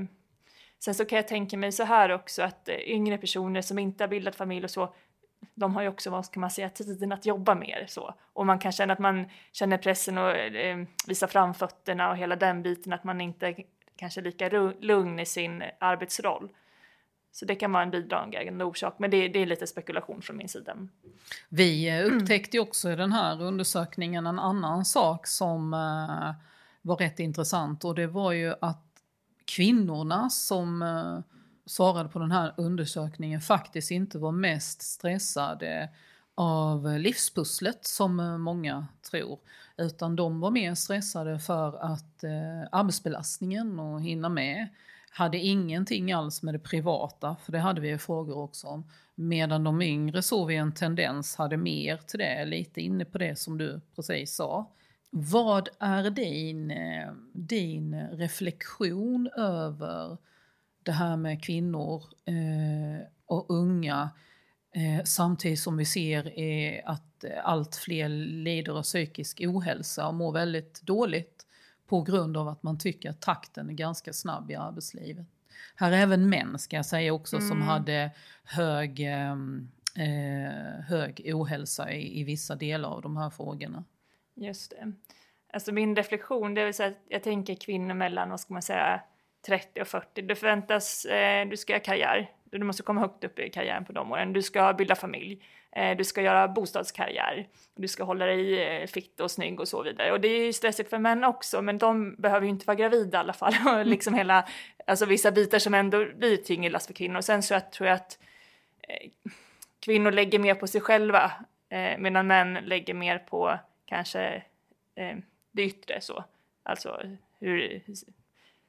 sen 0.79 0.95
så 0.95 1.05
kan 1.05 1.17
jag 1.17 1.29
tänka 1.29 1.57
mig 1.57 1.73
så 1.73 1.85
här 1.85 2.13
också 2.13 2.43
att 2.43 2.69
eh, 2.69 2.77
yngre 2.77 3.19
personer 3.19 3.63
som 3.63 3.79
inte 3.79 4.05
har 4.05 4.09
bildat 4.09 4.37
familj 4.37 4.65
och 4.65 4.71
så, 4.71 4.95
de 5.55 5.77
har 5.77 5.83
ju 5.83 5.89
också, 5.89 6.11
vad 6.11 6.27
ska 6.27 6.41
man 6.41 6.51
säga, 6.51 6.69
tiden 6.69 7.13
att 7.13 7.27
jobba 7.27 7.55
mer 7.55 7.85
så. 7.89 8.15
Och 8.33 8.47
man 8.47 8.59
kan 8.59 8.73
känna 8.73 8.93
att 8.93 8.99
man 8.99 9.25
känner 9.53 9.79
pressen 9.79 10.19
och 10.19 10.31
eh, 10.37 10.79
visa 11.07 11.29
framfötterna 11.29 12.11
och 12.11 12.17
hela 12.17 12.37
den 12.37 12.63
biten, 12.63 12.93
att 12.93 13.05
man 13.05 13.21
inte 13.21 13.55
kanske 14.03 14.21
lika 14.21 14.49
lugn 14.81 15.19
i 15.19 15.27
sin 15.27 15.63
arbetsroll. 15.79 16.49
Så 17.33 17.45
det 17.45 17.55
kan 17.55 17.73
vara 17.73 17.83
en 17.83 17.91
bidragande 17.91 18.65
orsak, 18.65 18.95
men 18.99 19.11
det, 19.11 19.29
det, 19.29 19.39
är 19.39 19.47
lite 19.47 19.67
spekulation 19.67 20.23
från 20.23 20.37
min 20.37 20.49
sida. 20.49 20.77
Vi 21.49 21.89
eh, 21.89 22.07
upptäckte 22.07 22.59
också 22.59 22.91
i 22.91 22.97
den 22.97 23.13
här 23.13 23.43
undersökningen 23.43 24.27
en 24.27 24.39
annan 24.39 24.85
sak 24.85 25.27
som 25.27 25.75
eh, 25.75 26.35
var 26.83 26.97
rätt 26.97 27.21
intressant 27.21 27.85
och 27.85 27.95
det 27.95 28.07
var 28.07 28.33
ju 28.33 28.55
att 28.61 28.87
kvinnorna 29.45 30.31
som 30.31 30.83
eh, 30.83 31.19
svarade 31.67 32.09
på 32.09 32.19
den 32.19 32.33
här 32.33 32.55
undersökningen 32.57 33.41
faktiskt 33.41 33.91
inte 33.91 34.19
var 34.19 34.33
mest 34.33 34.83
stressade 34.83 35.89
av 36.35 36.99
livspusslet 36.99 37.87
som 37.87 38.43
många 38.43 38.87
tror. 39.11 39.39
Utan 39.77 40.17
de 40.17 40.41
var 40.41 40.51
mer 40.51 40.75
stressade 40.75 41.39
för 41.39 41.93
att 41.93 42.25
eh, 42.25 42.69
arbetsbelastningen 42.73 43.81
och 43.81 44.03
hinna 44.03 44.29
med 44.29 44.69
hade 45.11 45.39
ingenting 45.39 46.13
alls 46.13 46.43
med 46.43 46.55
det 46.55 46.59
privata, 46.59 47.37
för 47.45 47.53
det 47.53 47.59
hade 47.59 47.81
vi 47.81 47.89
ju 47.89 47.99
frågor 47.99 48.39
också 48.39 48.67
om. 48.67 48.85
Medan 49.15 49.65
de 49.65 49.83
yngre 49.83 50.23
såg 50.23 50.49
vi 50.49 50.57
en 50.57 50.73
tendens, 50.73 51.37
hade 51.37 51.57
mer 51.57 51.97
till 51.97 52.19
det, 52.19 52.45
lite 52.45 52.81
inne 52.81 53.05
på 53.05 53.19
det 53.19 53.39
som 53.39 53.59
du 53.59 53.81
precis 53.97 54.35
sa. 54.35 54.71
Vad 55.11 55.69
är 55.79 56.11
din, 56.11 56.71
eh, 56.71 57.13
din 57.33 58.09
reflektion 58.13 59.31
över 59.37 60.19
det 60.83 60.93
här 60.93 61.17
med 61.17 61.45
kvinnor 61.45 62.03
eh, 62.25 63.07
och 63.27 63.51
unga 63.51 64.11
eh, 64.73 65.05
samtidigt 65.05 65.61
som 65.61 65.77
vi 65.77 65.85
ser 65.85 66.39
är 66.39 66.89
att 66.89 67.25
allt 67.43 67.77
fler 67.77 68.09
lider 68.09 68.73
av 68.73 68.83
psykisk 68.83 69.41
ohälsa 69.47 70.09
och 70.09 70.15
mår 70.15 70.33
väldigt 70.33 70.83
dåligt 70.83 71.47
på 71.87 72.03
grund 72.03 72.37
av 72.37 72.49
att 72.49 72.63
man 72.63 72.79
tycker 72.79 73.11
att 73.11 73.21
takten 73.21 73.69
är 73.69 73.75
ganska 73.75 74.13
snabb 74.13 74.51
i 74.51 74.55
arbetslivet. 74.55 75.27
Här 75.77 75.93
är 75.93 75.97
även 75.97 76.29
män 76.29 76.59
ska 76.59 76.77
jag 76.77 76.87
säga 76.87 77.13
också 77.13 77.37
mm. 77.37 77.49
som 77.49 77.63
hade 77.63 78.11
hög, 78.45 79.01
ehm, 79.01 79.71
eh, 79.97 80.85
hög 80.89 81.31
ohälsa 81.35 81.93
i, 81.93 82.21
i 82.21 82.25
vissa 82.25 82.55
delar 82.55 82.89
av 82.89 83.03
de 83.03 83.17
här 83.17 83.31
frågorna. 83.31 83.85
Just 84.35 84.71
det. 84.71 84.93
Alltså 85.53 85.73
min 85.73 85.97
reflektion 85.97 86.55
det 86.55 86.61
är 86.61 86.73
så 86.73 86.83
att 86.83 86.99
jag 87.09 87.23
tänker 87.23 87.55
kvinnor 87.55 87.95
mellan, 87.95 88.31
vad 88.31 88.41
ska 88.41 88.53
man 88.53 88.63
säga, 88.63 89.01
30 89.47 89.81
och 89.81 89.89
40. 89.89 90.23
Det 90.23 90.35
förväntas, 90.35 91.05
eh, 91.05 91.49
du 91.49 91.57
ska 91.57 91.73
göra 91.73 91.83
karriär, 91.83 92.31
du 92.59 92.65
måste 92.65 92.83
komma 92.83 93.01
högt 93.01 93.25
upp 93.25 93.39
i 93.39 93.51
karriären 93.51 93.85
på 93.85 93.93
de 93.93 94.13
åren. 94.13 94.33
Du 94.33 94.43
ska 94.43 94.73
bilda 94.73 94.95
familj, 94.95 95.43
eh, 95.71 95.97
du 95.97 96.05
ska 96.05 96.23
göra 96.23 96.49
bostadskarriär, 96.49 97.49
du 97.75 97.89
ska 97.89 98.05
hålla 98.05 98.27
dig 98.27 98.63
eh, 98.63 98.87
fitt 98.87 99.21
och 99.21 99.31
snygg 99.31 99.61
och 99.61 99.69
så 99.69 99.83
vidare. 99.83 100.13
Och 100.13 100.21
det 100.21 100.29
är 100.29 100.45
ju 100.45 100.53
stressigt 100.53 100.91
för 100.91 100.99
män 100.99 101.25
också, 101.25 101.63
men 101.63 101.79
de 101.79 102.15
behöver 102.15 102.47
ju 102.47 102.51
inte 102.51 102.67
vara 102.67 102.75
gravida 102.75 103.19
i 103.19 103.21
alla 103.21 103.33
fall. 103.33 103.55
Och 103.67 103.87
liksom 103.87 104.15
hela, 104.15 104.49
alltså 104.87 105.07
vissa 105.07 105.31
bitar 105.31 105.59
som 105.59 105.75
ändå 105.75 106.07
blir 106.17 106.37
tyngre 106.37 106.71
last 106.71 106.87
för 106.87 106.95
kvinnor. 106.95 107.21
Sen 107.21 107.43
så 107.43 107.55
jag 107.55 107.73
tror 107.73 107.89
jag 107.89 107.95
att 107.95 108.19
eh, 108.89 109.11
kvinnor 109.81 110.11
lägger 110.13 110.39
mer 110.39 110.55
på 110.55 110.67
sig 110.67 110.81
själva, 110.81 111.33
medan 111.99 112.27
män 112.27 112.55
lägger 112.55 112.95
mer 112.95 113.19
på 113.19 113.59
kanske 113.87 114.43
det 115.53 115.63
yttre 115.63 116.01
så. 116.01 116.25
Alltså 116.63 117.03
hur, 117.41 117.83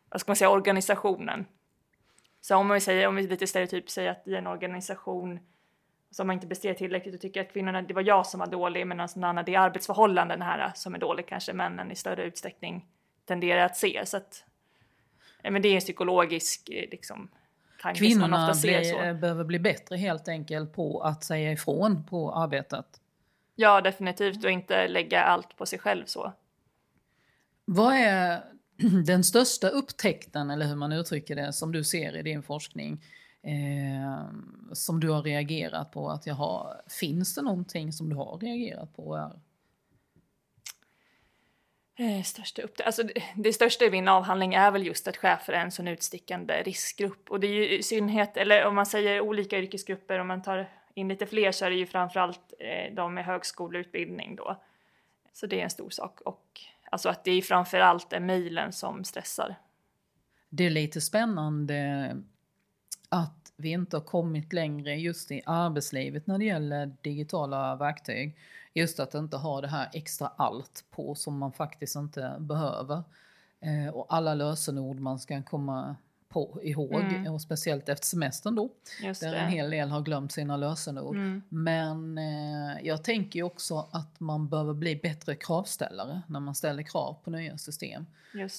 vad 0.10 0.22
ska 0.22 0.30
man 0.30 0.36
säga, 0.36 0.50
organisationen. 0.50 1.46
Så 2.44 2.56
om, 2.56 2.68
man 2.68 2.82
säger, 2.82 3.08
om 3.08 3.16
vi 3.16 3.28
lite 3.28 3.48
stereotyp 3.48 3.90
säger 3.90 4.12
att 4.12 4.28
i 4.28 4.36
en 4.36 4.48
organisation 4.48 5.40
som 6.12 6.28
man 6.28 6.34
inte 6.34 6.48
presterar 6.48 6.74
tillräckligt 6.74 7.16
och 7.16 7.22
tycker 7.22 7.42
att 7.42 7.54
kvinnorna, 7.54 7.82
det 7.82 7.94
var 7.94 8.02
jag 8.02 8.26
som 8.26 8.40
var 8.40 8.48
dålig, 8.48 8.88
men 8.88 8.98
någon 8.98 9.24
annan, 9.24 9.46
det 9.46 9.56
är 9.56 9.60
arbetsförhållanden 9.60 10.42
här 10.42 10.72
som 10.76 10.96
är 10.96 11.00
dålig 11.00 11.28
kanske 11.28 11.54
männen 11.54 11.92
i 11.92 11.96
större 11.96 12.24
utsträckning 12.24 12.86
tenderar 13.26 13.66
att 13.66 13.78
se. 13.78 14.06
Så 14.06 14.18
att, 14.18 14.46
men 15.44 15.62
det 15.62 15.68
är 15.68 15.76
en 15.76 15.80
psykologisk 15.80 16.70
liksom, 16.70 17.30
tanke 17.82 18.00
Kvinnorna 18.00 18.24
som 18.24 18.32
man 18.32 18.50
ofta 18.50 18.62
ser 18.62 18.84
så. 18.84 19.00
Eh, 19.00 19.14
behöver 19.14 19.44
bli 19.44 19.60
bättre 19.60 19.96
helt 19.98 20.28
enkelt 20.28 20.74
på 20.74 21.02
att 21.02 21.24
säga 21.24 21.52
ifrån 21.52 22.04
på 22.04 22.34
arbetet. 22.34 22.86
Ja, 23.56 23.82
definitivt 23.82 24.44
och 24.44 24.52
inte 24.52 24.88
lägga 24.88 25.24
allt 25.24 25.58
på 25.58 25.66
sig 25.66 25.80
själv 25.80 26.06
så. 26.06 26.34
Vad 27.66 27.94
är 27.94 28.44
den 29.06 29.24
största 29.24 29.70
upptäckten, 29.70 30.50
eller 30.50 30.66
hur 30.66 30.76
man 30.76 30.92
uttrycker 30.92 31.36
det, 31.36 31.54
som 31.54 31.72
du 31.72 31.84
ser 31.84 32.18
i 32.18 32.22
din 32.22 32.44
forskning, 32.44 33.04
eh, 33.44 34.26
som 34.74 35.00
du 35.00 35.10
har 35.10 35.24
reagerat 35.24 35.92
på? 35.92 36.10
Att 36.10 36.28
jag 36.28 36.36
har, 36.36 36.82
finns 37.00 37.36
det 37.36 37.42
någonting 37.42 37.94
som 37.94 38.10
du 38.10 38.16
har 38.16 38.38
reagerat 38.38 38.96
på? 38.96 39.16
Här? 39.16 39.40
Eh, 41.96 42.24
största 42.24 42.62
upp 42.62 42.82
alltså 42.86 43.04
det, 43.04 43.24
det, 43.36 43.54
största 43.54 43.86
i 43.86 43.92
min 43.92 44.08
avhandling 44.08 44.54
är 44.54 44.72
väl 44.72 44.86
just 44.86 45.08
att 45.08 45.18
chefer 45.18 45.54
är 45.54 45.60
en 45.60 45.72
sån 45.72 45.88
utstickande 45.88 46.64
riskgrupp. 46.64 47.32
Och 47.32 47.40
det 47.40 47.48
är 47.48 47.52
ju 47.52 47.78
i 47.78 47.84
synnerhet, 47.84 48.38
eller 48.38 48.66
om 48.66 48.76
man 48.76 48.86
säger 48.86 49.22
olika 49.22 49.60
yrkesgrupper, 49.60 50.20
om 50.20 50.28
man 50.28 50.42
tar 50.42 50.70
in 50.94 51.08
lite 51.08 51.26
fler 51.26 51.52
så 51.52 51.66
är 51.66 51.70
det 51.70 51.76
ju 51.76 51.86
framförallt 51.86 52.54
eh, 52.60 52.94
de 52.96 53.14
med 53.14 53.26
högskoleutbildning 53.26 54.36
då. 54.36 54.62
Så 55.34 55.48
det 55.48 55.60
är 55.60 55.64
en 55.64 55.70
stor 55.70 55.90
sak. 55.90 56.22
Och 56.22 56.62
Alltså 56.94 57.10
att 57.10 57.24
det 57.24 57.42
framförallt 57.42 58.14
är 58.14 58.20
mejlen 58.20 58.74
som 58.74 59.04
stressar. 59.04 59.56
Det 60.50 60.64
är 60.66 60.70
lite 60.70 61.02
spännande 61.02 62.10
att 63.10 63.54
vi 63.56 63.70
inte 63.70 63.98
har 63.98 64.02
kommit 64.02 64.54
längre 64.54 64.96
just 64.96 65.32
i 65.32 65.42
arbetslivet 65.46 66.28
när 66.28 66.38
det 66.38 66.46
gäller 66.46 66.96
digitala 67.02 67.76
verktyg. 67.76 68.38
Just 68.74 69.00
att 69.00 69.14
inte 69.14 69.38
ha 69.38 69.62
det 69.62 69.68
här 69.68 69.90
extra 69.94 70.28
allt 70.28 70.86
på 70.92 71.16
som 71.16 71.38
man 71.38 71.52
faktiskt 71.52 71.96
inte 71.96 72.36
behöver. 72.40 73.04
Eh, 73.60 73.94
och 73.94 74.06
alla 74.10 74.34
lösenord 74.34 75.00
man 75.00 75.20
ska 75.20 75.44
komma 75.44 75.96
på, 76.34 76.60
ihåg, 76.64 77.02
mm. 77.02 77.34
och 77.34 77.42
speciellt 77.42 77.90
efter 77.90 78.06
semestern 78.06 78.56
då. 78.56 78.70
Just 79.04 79.22
där 79.22 79.32
det. 79.32 79.38
en 79.38 79.50
hel 79.50 79.70
del 79.70 79.90
har 79.90 80.02
glömt 80.02 80.32
sina 80.32 80.58
lösenord. 80.58 81.16
Mm. 81.16 81.42
Men 81.50 82.18
eh, 82.18 82.78
jag 82.84 83.04
tänker 83.04 83.40
ju 83.40 83.44
också 83.44 83.88
att 83.92 84.20
man 84.20 84.50
behöver 84.50 84.74
bli 84.74 84.96
bättre 84.96 85.36
kravställare 85.36 86.22
när 86.28 86.40
man 86.40 86.56
ställer 86.56 86.84
krav 86.84 87.18
på 87.24 87.30
nya 87.30 87.58
system. 87.58 88.06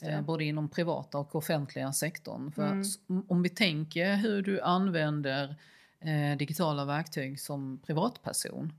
Eh, 0.02 0.20
både 0.20 0.44
inom 0.44 0.68
privata 0.68 1.18
och 1.18 1.34
offentliga 1.34 1.92
sektorn. 1.92 2.52
För 2.52 2.70
mm. 2.70 2.82
om 3.28 3.42
vi 3.42 3.48
tänker 3.48 4.14
hur 4.14 4.42
du 4.42 4.60
använder 4.60 5.56
eh, 6.00 6.38
digitala 6.38 6.84
verktyg 6.84 7.40
som 7.40 7.78
privatperson 7.86 8.72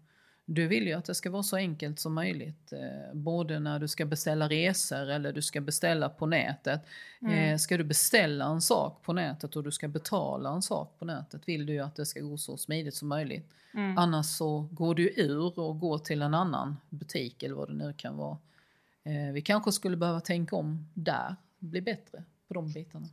du 0.46 0.68
vill 0.68 0.88
ju 0.88 0.94
att 0.94 1.06
det 1.06 1.16
ska 1.16 1.30
vara 1.30 1.44
så 1.44 1.56
enkelt 1.56 2.00
som 2.00 2.14
möjligt. 2.14 2.74
Eh, 2.74 3.14
både 3.14 3.60
när 3.60 3.80
du 3.80 3.88
ska 3.88 4.06
beställa 4.06 4.50
resor 4.50 5.10
eller 5.10 5.34
du 5.34 5.42
ska 5.42 5.62
beställa 5.62 6.10
på 6.10 6.26
nätet. 6.26 6.82
Mm. 7.22 7.34
Eh, 7.34 7.58
ska 7.58 7.78
du 7.78 7.84
beställa 7.84 8.46
en 8.46 8.62
sak 8.62 9.04
på 9.04 9.14
nätet 9.14 9.56
och 9.56 9.64
du 9.64 9.72
ska 9.72 9.88
betala 9.88 10.50
en 10.50 10.62
sak 10.62 10.96
på 11.00 11.06
nätet 11.06 11.42
vill 11.48 11.66
du 11.66 11.74
ju 11.74 11.80
att 11.80 11.96
det 11.96 12.06
ska 12.06 12.20
gå 12.20 12.38
så 12.38 12.58
smidigt 12.58 12.96
som 12.96 13.08
möjligt. 13.08 13.50
Mm. 13.74 13.98
Annars 13.98 14.26
så 14.26 14.68
går 14.72 14.96
du 14.96 15.14
ur 15.16 15.60
och 15.60 15.80
går 15.80 15.98
till 15.98 16.22
en 16.22 16.34
annan 16.34 16.78
butik 16.90 17.44
eller 17.44 17.56
vad 17.56 17.68
det 17.68 17.74
nu 17.74 17.94
kan 17.98 18.18
vara. 18.18 18.38
Eh, 19.04 19.34
vi 19.34 19.42
kanske 19.42 19.72
skulle 19.72 19.98
behöva 19.98 20.20
tänka 20.20 20.56
om 20.56 20.90
där, 20.94 21.36
bli 21.60 21.82
bättre 21.82 22.24
på 22.48 22.54
de 22.54 22.72
bitarna. 22.72 23.08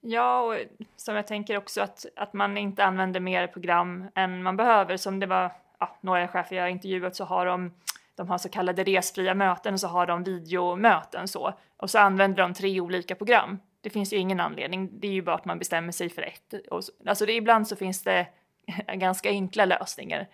Ja, 0.00 0.40
och 0.40 0.56
som 0.96 1.16
jag 1.16 1.26
tänker 1.26 1.56
också 1.56 1.80
att, 1.80 2.06
att 2.16 2.32
man 2.32 2.58
inte 2.58 2.84
använder 2.84 3.20
mer 3.20 3.46
program 3.46 4.10
än 4.14 4.42
man 4.42 4.56
behöver. 4.56 4.96
Som 4.96 5.20
det 5.20 5.26
var 5.26 5.52
ja, 5.84 5.98
några 6.00 6.28
chefer 6.28 6.56
jag 6.56 6.62
har 6.62 6.68
intervjuat 6.68 7.16
så 7.16 7.24
har 7.24 7.46
de 7.46 7.70
de 8.16 8.28
har 8.28 8.38
så 8.38 8.48
kallade 8.48 8.84
resfria 8.84 9.34
möten 9.34 9.74
och 9.74 9.80
så 9.80 9.88
har 9.88 10.06
de 10.06 10.24
videomöten 10.24 11.28
så. 11.28 11.54
Och 11.76 11.90
så 11.90 11.98
använder 11.98 12.42
de 12.42 12.54
tre 12.54 12.80
olika 12.80 13.14
program. 13.14 13.58
Det 13.80 13.90
finns 13.90 14.12
ju 14.12 14.16
ingen 14.16 14.40
anledning, 14.40 15.00
det 15.00 15.08
är 15.08 15.12
ju 15.12 15.22
bara 15.22 15.36
att 15.36 15.44
man 15.44 15.58
bestämmer 15.58 15.92
sig 15.92 16.08
för 16.08 16.22
ett. 16.22 16.54
Och 16.70 16.84
så, 16.84 16.92
alltså 17.06 17.26
det, 17.26 17.32
ibland 17.32 17.68
så 17.68 17.76
finns 17.76 18.02
det 18.02 18.26
ganska 18.94 19.28
enkla 19.28 19.64
lösningar. 19.64 20.28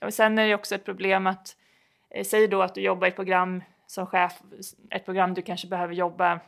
Och 0.00 0.14
sen 0.14 0.38
är 0.38 0.48
det 0.48 0.54
också 0.54 0.74
ett 0.74 0.84
problem 0.84 1.26
att, 1.26 1.56
eh, 2.10 2.24
säg 2.24 2.48
då 2.48 2.62
att 2.62 2.74
du 2.74 2.80
jobbar 2.80 3.06
i 3.06 3.10
ett 3.10 3.16
program 3.16 3.62
som 3.86 4.06
chef, 4.06 4.40
ett 4.90 5.04
program 5.04 5.34
du 5.34 5.42
kanske 5.42 5.68
behöver 5.68 5.94
jobba 5.94 6.40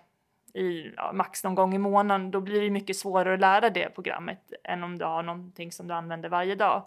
i 0.54 0.92
ja, 0.96 1.12
max 1.12 1.44
någon 1.44 1.54
gång 1.54 1.74
i 1.74 1.78
månaden, 1.78 2.30
då 2.30 2.40
blir 2.40 2.60
det 2.60 2.70
mycket 2.70 2.96
svårare 2.96 3.34
att 3.34 3.40
lära 3.40 3.70
det 3.70 3.94
programmet 3.94 4.52
än 4.64 4.84
om 4.84 4.98
du 4.98 5.04
har 5.04 5.22
någonting 5.22 5.72
som 5.72 5.88
du 5.88 5.94
använder 5.94 6.28
varje 6.28 6.54
dag. 6.54 6.86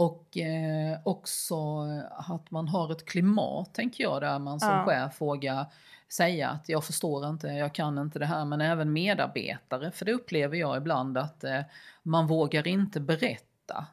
Och 0.00 0.36
eh, 0.36 0.98
också 1.04 1.80
att 2.10 2.50
man 2.50 2.68
har 2.68 2.92
ett 2.92 3.04
klimat, 3.04 3.74
tänker 3.74 4.04
jag, 4.04 4.22
där 4.22 4.38
man 4.38 4.60
som 4.60 4.68
Ja. 4.68 4.84
chef 4.86 5.20
vågar 5.20 5.66
säga 6.08 6.48
att 6.48 6.68
jag 6.68 6.84
förstår 6.84 7.28
inte, 7.28 7.46
jag 7.48 7.74
kan 7.74 7.98
inte 7.98 8.18
det 8.18 8.26
här, 8.26 8.44
men 8.44 8.60
även 8.60 8.92
medarbetare, 8.92 9.90
för 9.90 10.04
det 10.04 10.12
upplever 10.12 10.56
jag 10.56 10.76
ibland 10.76 11.18
att 11.18 11.44
eh, 11.44 11.60
man 12.02 12.26
vågar 12.26 12.66
inte 12.66 13.00
berätta 13.00 13.86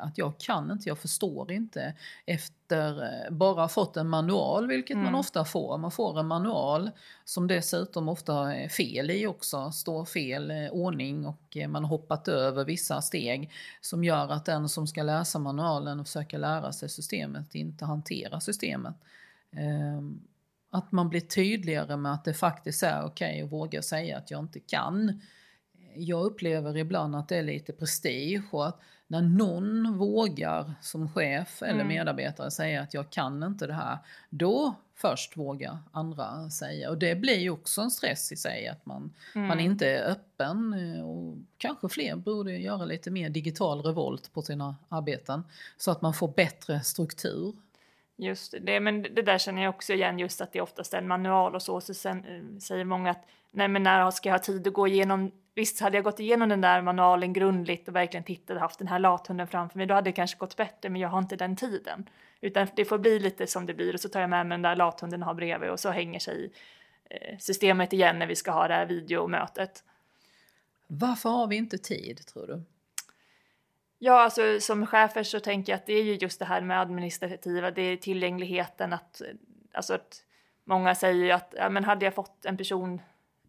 att 0.00 0.18
jag 0.18 0.38
kan 0.38 0.70
inte, 0.70 0.88
jag 0.88 0.98
förstår 0.98 1.52
inte 1.52 1.94
efter 2.26 3.02
eh, 3.02 3.30
bara 3.30 3.68
fått 3.68 3.96
en 3.96 4.08
manual, 4.08 4.66
vilket 4.68 4.96
man 4.96 5.06
Mm. 5.06 5.20
ofta 5.20 5.44
får. 5.44 5.78
Man 5.78 5.90
får 5.90 6.20
en 6.20 6.26
manual 6.26 6.90
som 7.24 7.46
dessutom 7.46 8.08
ofta 8.08 8.54
är 8.54 8.68
fel 8.68 9.10
i 9.10 9.26
också, 9.26 9.72
står 9.72 10.04
fel 10.04 10.50
eh, 10.50 10.68
ordning 10.70 11.26
och 11.26 11.56
eh, 11.56 11.68
man 11.68 11.84
har 11.84 11.88
hoppat 11.88 12.28
över 12.28 12.64
vissa 12.64 13.02
steg 13.02 13.50
som 13.80 14.04
gör 14.04 14.28
att 14.32 14.44
den 14.44 14.68
som 14.68 14.86
ska 14.86 15.02
läsa 15.02 15.38
manualen 15.38 16.00
och 16.00 16.06
försöka 16.06 16.38
lära 16.38 16.72
sig 16.72 16.88
systemet 16.88 17.54
inte 17.54 17.84
hanterar 17.84 18.40
systemet. 18.40 18.94
Ehm, 19.52 20.20
Att 20.70 20.92
man 20.92 21.08
blir 21.08 21.20
tydligare 21.20 21.96
med 21.96 22.12
att 22.12 22.24
det 22.24 22.34
faktiskt 22.34 22.82
är 22.82 23.04
okej 23.04 23.42
att 23.42 23.52
våga 23.52 23.82
säga 23.82 24.18
att 24.18 24.30
jag 24.30 24.40
inte 24.40 24.60
kan. 24.60 25.20
Jag 25.96 26.24
upplever 26.26 26.76
ibland 26.76 27.16
att 27.16 27.28
det 27.28 27.36
är 27.36 27.42
lite 27.42 27.72
prestige 27.72 28.42
och 28.50 28.66
att 28.68 28.80
när 29.14 29.22
någon 29.22 29.98
vågar 29.98 30.74
som 30.80 31.08
chef 31.08 31.62
eller 31.62 31.74
Mm. 31.74 31.88
medarbetare 31.88 32.50
säga 32.50 32.82
att 32.82 32.94
jag 32.94 33.10
kan 33.10 33.42
inte 33.42 33.66
det 33.66 33.72
här, 33.72 33.98
då 34.30 34.74
först 34.96 35.36
vågar 35.36 35.78
andra 35.92 36.50
säga. 36.50 36.90
Och 36.90 36.98
det 36.98 37.14
blir 37.14 37.38
ju 37.38 37.50
också 37.50 37.80
en 37.80 37.90
stress 37.90 38.32
i 38.32 38.36
sig 38.36 38.68
att 38.68 38.86
man, 38.86 39.12
Mm. 39.34 39.48
man 39.48 39.60
inte 39.60 39.88
är 39.88 40.10
öppen 40.10 40.74
eh, 40.74 41.04
och 41.08 41.36
kanske 41.58 41.88
fler 41.88 42.16
borde 42.16 42.52
göra 42.52 42.84
lite 42.84 43.10
mer 43.10 43.28
digital 43.28 43.82
revolt 43.82 44.32
på 44.32 44.42
sina 44.42 44.76
arbeten 44.88 45.44
så 45.76 45.90
att 45.90 46.02
man 46.02 46.14
får 46.14 46.28
bättre 46.28 46.80
struktur. 46.80 47.52
Just 48.16 48.54
det, 48.60 48.80
men 48.80 49.02
det 49.02 49.22
där 49.22 49.38
känner 49.38 49.62
jag 49.62 49.74
också 49.74 49.92
igen 49.92 50.18
just 50.18 50.40
att 50.40 50.52
det 50.52 50.58
är 50.58 50.62
oftast 50.62 50.94
en 50.94 51.08
manual 51.08 51.54
och 51.54 51.62
så. 51.62 51.80
Så 51.80 51.94
sen 51.94 52.24
eh, 52.24 52.58
säger 52.58 52.84
många 52.84 53.10
att 53.10 53.24
nej 53.50 53.68
men 53.68 53.82
när 53.82 54.10
ska 54.10 54.28
jag 54.28 54.34
ha 54.34 54.38
tid 54.42 54.66
att 54.66 54.72
gå 54.72 54.86
igenom 54.88 55.30
Visst, 55.54 55.80
hade 55.80 55.96
jag 55.96 56.04
gått 56.04 56.20
igenom 56.20 56.48
den 56.48 56.60
där 56.60 56.82
manualen 56.82 57.32
grundligt 57.32 57.88
och 57.88 57.94
verkligen 57.94 58.24
tittat 58.24 58.54
och 58.54 58.60
haft 58.60 58.78
den 58.78 58.88
här 58.88 58.98
lathunden 58.98 59.48
framför 59.48 59.78
mig, 59.78 59.86
då 59.86 59.94
hade 59.94 60.10
det 60.10 60.12
kanske 60.12 60.38
gått 60.38 60.56
bättre, 60.56 60.90
men 60.90 61.00
jag 61.00 61.08
har 61.08 61.18
inte 61.18 61.36
den 61.36 61.56
tiden. 61.56 62.08
Utan 62.40 62.66
det 62.76 62.84
får 62.84 62.98
bli 62.98 63.18
lite 63.18 63.46
som 63.46 63.66
det 63.66 63.74
blir 63.74 63.94
och 63.94 64.00
så 64.00 64.08
tar 64.08 64.20
jag 64.20 64.30
med 64.30 64.46
mig 64.46 64.54
den 64.54 64.62
där 64.62 64.76
lathunden 64.76 65.22
och 65.22 65.26
har 65.26 65.34
bredvid 65.34 65.70
och 65.70 65.80
så 65.80 65.90
hänger 65.90 66.18
sig 66.18 66.52
eh, 67.10 67.38
systemet 67.38 67.92
igen 67.92 68.18
när 68.18 68.26
vi 68.26 68.36
ska 68.36 68.50
ha 68.50 68.68
det 68.68 68.74
här 68.74 68.86
videomötet. 68.86 69.84
Varför 70.86 71.28
har 71.28 71.46
vi 71.46 71.56
inte 71.56 71.78
tid 71.78 72.26
tror 72.26 72.46
du? 72.46 72.62
Ja, 73.98 74.20
alltså 74.20 74.60
som 74.60 74.86
chefer 74.86 75.22
så 75.22 75.40
tänker 75.40 75.72
jag 75.72 75.78
att 75.78 75.86
det 75.86 75.92
är 75.92 76.02
ju 76.02 76.14
just 76.14 76.38
det 76.38 76.44
här 76.44 76.60
med 76.60 76.80
administrativa, 76.80 77.70
det 77.70 77.82
är 77.82 77.96
tillgängligheten 77.96 78.92
att, 78.92 79.22
alltså 79.72 79.94
att 79.94 80.24
många 80.64 80.94
säger 80.94 81.24
ju 81.24 81.30
att 81.30 81.54
ja, 81.56 81.68
men 81.68 81.84
hade 81.84 82.04
jag 82.04 82.14
fått 82.14 82.44
en 82.44 82.56
person 82.56 83.00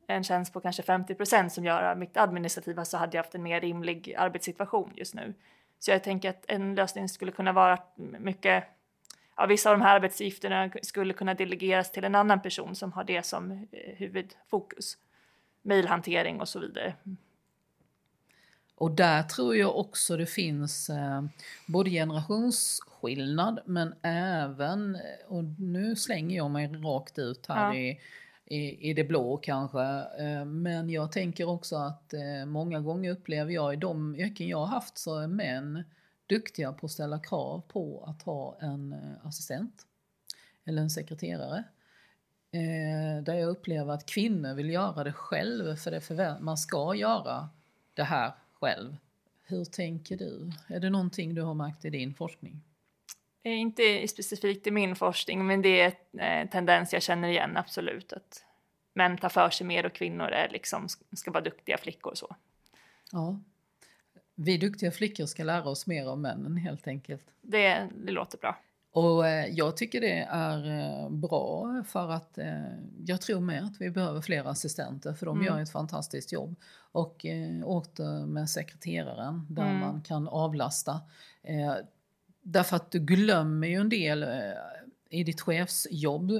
en 0.08 0.24
tjänst 0.24 0.54
på 0.54 0.60
kanske 0.60 0.82
50% 0.82 1.50
som 1.50 1.66
gör 1.66 1.96
mitt 1.96 2.18
administrativa 2.18 2.86
så 2.86 2.98
hade 2.98 3.18
jag 3.18 3.24
haft 3.24 3.36
en 3.36 3.44
mer 3.44 3.62
rimlig 3.62 4.16
arbetssituation 4.18 4.92
just 4.96 5.14
nu. 5.14 5.34
Så 5.80 5.92
jag 5.92 6.04
tänker 6.04 6.30
att 6.30 6.46
en 6.48 6.76
lösning 6.76 7.10
skulle 7.10 7.32
kunna 7.32 7.52
vara 7.54 7.74
att 7.74 7.94
mycket, 8.20 8.64
ja, 9.38 9.46
vissa 9.46 9.70
av 9.72 9.78
de 9.78 9.84
här 9.84 9.96
arbetsuppgifterna 9.96 10.70
skulle 10.82 11.14
kunna 11.14 11.34
delegeras 11.34 11.92
till 11.92 12.04
en 12.04 12.16
annan 12.16 12.42
person 12.42 12.76
som 12.76 12.92
har 12.92 13.04
det 13.04 13.26
som 13.26 13.52
eh, 13.52 13.96
huvudfokus. 13.98 14.98
Mailhantering 15.62 16.42
och 16.42 16.48
så 16.50 16.60
vidare. 16.60 16.96
Och 18.78 18.92
där 18.92 19.24
tror 19.24 19.56
jag 19.56 19.78
också 19.78 20.18
det 20.18 20.26
finns 20.26 20.90
eh, 20.90 21.24
både 21.68 21.90
generationsskillnad 21.90 23.60
men 23.66 23.94
även, 24.02 24.98
och 25.28 25.44
nu 25.60 25.96
slänger 25.96 26.38
jag 26.38 26.52
mig 26.52 26.68
rakt 26.68 27.20
ut 27.20 27.46
här 27.48 27.74
Ja. 27.74 27.76
i, 27.76 28.00
i, 28.46 28.90
i 28.90 28.94
det 28.94 29.04
blå 29.04 29.38
kanske, 29.38 29.82
eh, 30.20 30.46
men 30.46 30.90
jag 30.90 31.12
tänker 31.12 31.50
också 31.50 31.76
att 31.76 32.14
eh, 32.14 32.46
många 32.46 32.80
gånger 32.80 33.12
upplever 33.12 33.52
jag 33.52 33.74
i 33.74 33.78
de 33.78 34.16
yrken 34.16 34.48
jag 34.48 34.58
har 34.58 34.66
haft 34.66 34.98
så 34.98 35.20
är 35.20 35.28
män 35.28 35.84
duktiga 36.28 36.74
på 36.74 36.86
att 36.86 36.92
ställa 36.92 37.20
krav 37.20 37.62
på 37.68 38.04
att 38.08 38.22
ha 38.22 38.58
en 38.62 38.94
eh, 38.94 39.28
assistent 39.28 39.82
eller 40.66 40.82
en 40.82 40.90
sekreterare. 40.90 41.64
Där 43.24 43.34
jag 43.34 43.50
upplever 43.50 43.94
att 43.94 44.06
kvinnor 44.06 44.54
vill 44.54 44.70
göra 44.70 45.04
det 45.04 45.14
själv 45.14 45.76
för 45.76 45.92
det 45.92 46.00
förvä- 46.00 46.40
man 46.40 46.58
ska 46.58 46.96
göra 46.96 47.50
det 47.94 48.04
här 48.04 48.32
själv. 48.54 48.98
Hur 49.44 49.66
tänker 49.66 50.18
du? 50.18 50.52
Är 50.68 50.80
det 50.80 50.90
någonting 50.90 51.36
du 51.36 51.42
har 51.42 51.54
märkt 51.54 51.86
i 51.86 51.90
din 51.90 52.14
forskning? 52.14 52.62
Eh, 53.46 53.60
Inte 53.60 54.08
specifikt 54.08 54.68
i 54.68 54.72
min 54.72 54.96
forskning, 54.96 55.48
men 55.48 55.62
det 55.62 55.82
är 55.82 55.94
en 56.12 56.20
eh, 56.20 56.50
tendens 56.50 56.94
jag 56.94 57.02
känner 57.02 57.28
igen, 57.30 57.58
absolut. 57.58 58.14
Att 58.14 58.44
män 58.94 59.18
tar 59.18 59.30
för 59.30 59.50
sig 59.50 59.68
mer 59.68 59.86
och 59.86 59.94
kvinnor 59.94 60.28
är 60.28 60.50
liksom, 60.50 60.88
ska 61.16 61.32
vara 61.32 61.44
duktiga 61.44 61.78
flickor 61.78 62.12
och 62.12 62.18
så. 62.18 62.36
Ja. 63.12 63.40
Vi 64.36 64.58
duktiga 64.58 64.92
flickor 64.92 65.26
ska 65.26 65.44
lära 65.44 65.70
oss 65.70 65.88
mer 65.88 66.06
av 66.06 66.18
männen 66.20 66.58
helt 66.58 66.88
enkelt. 66.88 67.24
Det, 67.42 67.88
det 68.06 68.12
låter 68.12 68.38
bra. 68.38 68.60
Och 68.92 69.28
eh, 69.28 69.46
jag 69.46 69.78
tycker 69.78 70.02
det 70.02 70.28
är 70.30 71.10
bra 71.10 71.84
för 71.88 72.12
att 72.12 72.38
eh, 72.38 72.62
jag 73.06 73.22
tror 73.22 73.40
med 73.40 73.64
att 73.64 73.82
vi 73.82 73.90
behöver 73.90 74.22
fler 74.22 74.48
assistenter 74.48 75.14
för 75.14 75.26
de 75.26 75.36
Mm. 75.42 75.46
gör 75.54 75.62
ett 75.62 75.72
fantastiskt 75.72 76.32
jobb. 76.32 76.56
Och 76.92 77.26
eh, 77.26 77.64
åter 77.68 78.26
med 78.26 78.50
sekreteraren 78.50 79.48
där 79.50 79.64
Mm. 79.70 79.80
man 79.80 80.02
kan 80.02 80.28
avlasta. 80.28 81.02
Därför 82.48 82.76
att 82.76 82.92
du 82.92 83.00
glömmer 83.00 83.68
ju 83.68 83.76
en 83.76 83.90
del 83.90 84.24
eh, 84.24 84.30
i 85.10 85.24
ditt 85.24 85.42
chefsjobb. 85.42 86.32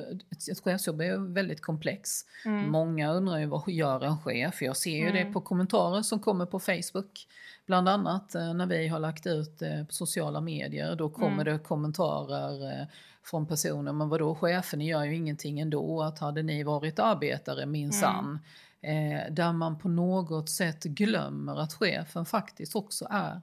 Ett, 0.52 0.60
chefsjobb 0.64 1.02
är 1.02 1.06
ju 1.06 1.28
väldigt 1.34 1.62
komplex. 1.62 2.22
Mm. 2.46 2.72
Många 2.72 3.12
undrar 3.14 3.38
ju 3.38 3.46
vad 3.46 3.70
gör 3.70 4.04
en 4.04 4.18
chef? 4.18 4.62
Jag 4.62 4.78
ser 4.78 4.98
ju 4.98 5.12
det 5.12 5.20
Mm. 5.22 5.34
på 5.34 5.42
kommentarer 5.42 6.02
som 6.02 6.20
kommer 6.20 6.46
på 6.46 6.60
Facebook. 6.60 7.28
Bland 7.66 7.90
annat 7.90 8.36
eh, 8.36 8.54
när 8.54 8.66
vi 8.66 8.88
har 8.88 9.00
lagt 9.00 9.28
ut 9.28 9.62
eh, 9.62 9.84
på 9.86 9.94
sociala 9.94 10.42
medier. 10.42 10.96
Då 10.96 11.10
kommer 11.10 11.42
Mm. 11.42 11.54
det 11.54 11.60
kommentarer 11.60 12.88
från 13.24 13.48
personer. 13.48 13.94
Men 13.94 14.10
vadå 14.10 14.36
chefen 14.36 14.82
gör 14.82 15.04
ju 15.04 15.16
ingenting 15.16 15.60
ändå. 15.60 16.02
Att 16.04 16.20
hade 16.20 16.44
ni 16.44 16.64
varit 16.64 17.00
arbetare 17.00 17.66
minsann. 17.66 18.40
Eh, 18.82 19.32
där 19.34 19.54
man 19.54 19.80
på 19.80 19.90
något 19.90 20.50
sätt 20.50 20.84
glömmer 20.84 21.60
att 21.60 21.74
chefen 21.74 22.26
faktiskt 22.26 22.76
också 22.76 23.08
är 23.10 23.42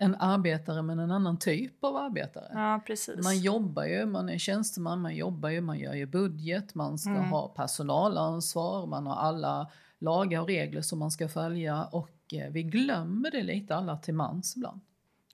en 0.00 0.14
arbetare 0.14 0.82
men 0.82 0.98
en 0.98 1.10
annan 1.10 1.38
typ 1.38 1.84
av 1.84 1.96
arbetare. 1.96 2.50
Ja, 2.54 2.80
precis. 2.86 3.24
Man 3.24 3.38
jobbar 3.38 3.84
ju, 3.84 4.06
man 4.06 4.28
är 4.28 4.38
tjänsteman, 4.38 5.00
man 5.00 5.14
jobbar 5.16 5.48
ju, 5.48 5.60
man 5.60 5.78
gör 5.78 5.94
ju 5.94 6.06
budget, 6.06 6.74
man 6.74 6.98
ska 6.98 7.10
Mm. 7.10 7.24
ha 7.24 7.48
personalansvar, 7.48 8.86
man 8.86 9.06
har 9.06 9.16
alla 9.16 9.70
lagar 9.98 10.40
och 10.40 10.46
regler 10.46 10.82
som 10.82 10.98
man 10.98 11.10
ska 11.10 11.28
följa 11.28 11.84
och 11.84 12.10
eh, 12.34 12.50
vi 12.50 12.62
glömmer 12.62 13.30
det 13.30 13.42
lite 13.42 13.76
alla 13.76 13.96
till 13.96 14.14
mans 14.14 14.56
ibland. 14.56 14.80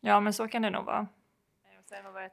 Ja, 0.00 0.20
men 0.20 0.32
så 0.32 0.48
kan 0.48 0.62
det 0.62 0.70
nog 0.70 0.84
vara. 0.84 1.06